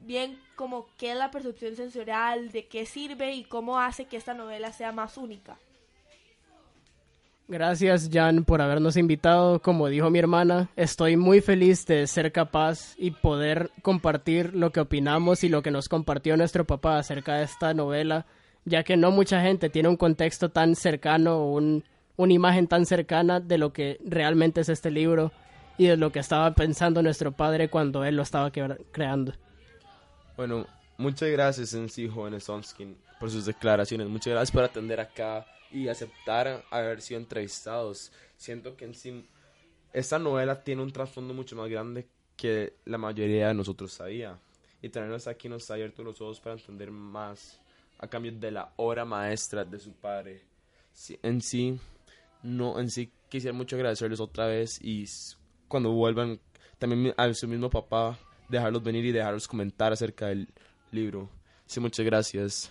bien 0.00 0.36
como 0.56 0.86
qué 0.98 1.12
es 1.12 1.16
la 1.16 1.30
percepción 1.30 1.76
sensorial, 1.76 2.50
de 2.50 2.66
qué 2.66 2.86
sirve 2.86 3.34
y 3.34 3.44
cómo 3.44 3.78
hace 3.78 4.06
que 4.06 4.16
esta 4.16 4.34
novela 4.34 4.72
sea 4.72 4.90
más 4.90 5.16
única. 5.16 5.56
Gracias, 7.46 8.10
Jan, 8.12 8.44
por 8.44 8.60
habernos 8.60 8.96
invitado. 8.96 9.62
Como 9.62 9.86
dijo 9.86 10.10
mi 10.10 10.18
hermana, 10.18 10.70
estoy 10.74 11.16
muy 11.16 11.40
feliz 11.40 11.86
de 11.86 12.04
ser 12.08 12.32
capaz 12.32 12.94
y 12.98 13.12
poder 13.12 13.70
compartir 13.82 14.52
lo 14.56 14.72
que 14.72 14.80
opinamos 14.80 15.44
y 15.44 15.48
lo 15.48 15.62
que 15.62 15.70
nos 15.70 15.88
compartió 15.88 16.36
nuestro 16.36 16.64
papá 16.64 16.98
acerca 16.98 17.36
de 17.36 17.44
esta 17.44 17.74
novela, 17.74 18.26
ya 18.64 18.82
que 18.82 18.96
no 18.96 19.12
mucha 19.12 19.40
gente 19.40 19.70
tiene 19.70 19.88
un 19.88 19.96
contexto 19.96 20.48
tan 20.48 20.74
cercano 20.74 21.36
o 21.36 21.52
un- 21.52 21.84
una 22.16 22.32
imagen 22.32 22.66
tan 22.66 22.86
cercana 22.86 23.38
de 23.38 23.56
lo 23.58 23.72
que 23.72 24.00
realmente 24.04 24.62
es 24.62 24.68
este 24.68 24.90
libro 24.90 25.30
y 25.76 25.86
de 25.86 25.96
lo 25.96 26.12
que 26.12 26.20
estaba 26.20 26.54
pensando 26.54 27.02
nuestro 27.02 27.32
padre 27.32 27.68
cuando 27.68 28.04
él 28.04 28.16
lo 28.16 28.22
estaba 28.22 28.50
creando. 28.50 29.32
Bueno, 30.36 30.66
muchas 30.98 31.30
gracias 31.30 31.74
en 31.74 31.88
sí, 31.88 32.08
jóvenes 32.08 32.48
Onskin, 32.48 32.96
por 33.20 33.30
sus 33.30 33.46
declaraciones. 33.46 34.08
Muchas 34.08 34.32
gracias 34.32 34.50
por 34.50 34.64
atender 34.64 35.00
acá 35.00 35.46
y 35.70 35.88
aceptar 35.88 36.64
haber 36.70 37.00
sido 37.00 37.20
entrevistados. 37.20 38.12
Siento 38.36 38.76
que 38.76 38.84
en 38.84 38.94
sí 38.94 39.28
esta 39.92 40.18
novela 40.18 40.62
tiene 40.62 40.82
un 40.82 40.92
trasfondo 40.92 41.34
mucho 41.34 41.56
más 41.56 41.68
grande 41.68 42.08
que 42.36 42.74
la 42.84 42.98
mayoría 42.98 43.48
de 43.48 43.54
nosotros 43.54 43.92
sabía. 43.92 44.38
Y 44.82 44.88
tenerlos 44.88 45.26
aquí 45.26 45.48
nos 45.48 45.70
ha 45.70 45.74
abierto 45.74 46.02
los 46.02 46.20
ojos 46.20 46.40
para 46.40 46.56
entender 46.56 46.90
más 46.90 47.60
a 47.98 48.08
cambio 48.08 48.32
de 48.32 48.50
la 48.50 48.72
obra 48.76 49.04
maestra 49.04 49.64
de 49.64 49.78
su 49.78 49.92
padre. 49.92 50.42
Sí, 50.92 51.18
en 51.22 51.40
sí, 51.40 51.78
no, 52.42 52.78
en 52.78 52.90
sí 52.90 53.10
quisiera 53.28 53.56
mucho 53.56 53.76
agradecerles 53.76 54.20
otra 54.20 54.46
vez 54.46 54.80
y 54.82 55.06
cuando 55.74 55.90
vuelvan 55.90 56.38
también 56.78 57.12
a 57.16 57.34
su 57.34 57.48
mismo 57.48 57.68
papá 57.68 58.16
dejarlos 58.48 58.84
venir 58.84 59.06
y 59.06 59.10
dejarlos 59.10 59.48
comentar 59.48 59.92
acerca 59.92 60.28
del 60.28 60.46
libro. 60.92 61.28
Sí, 61.66 61.80
muchas 61.80 62.06
gracias. 62.06 62.70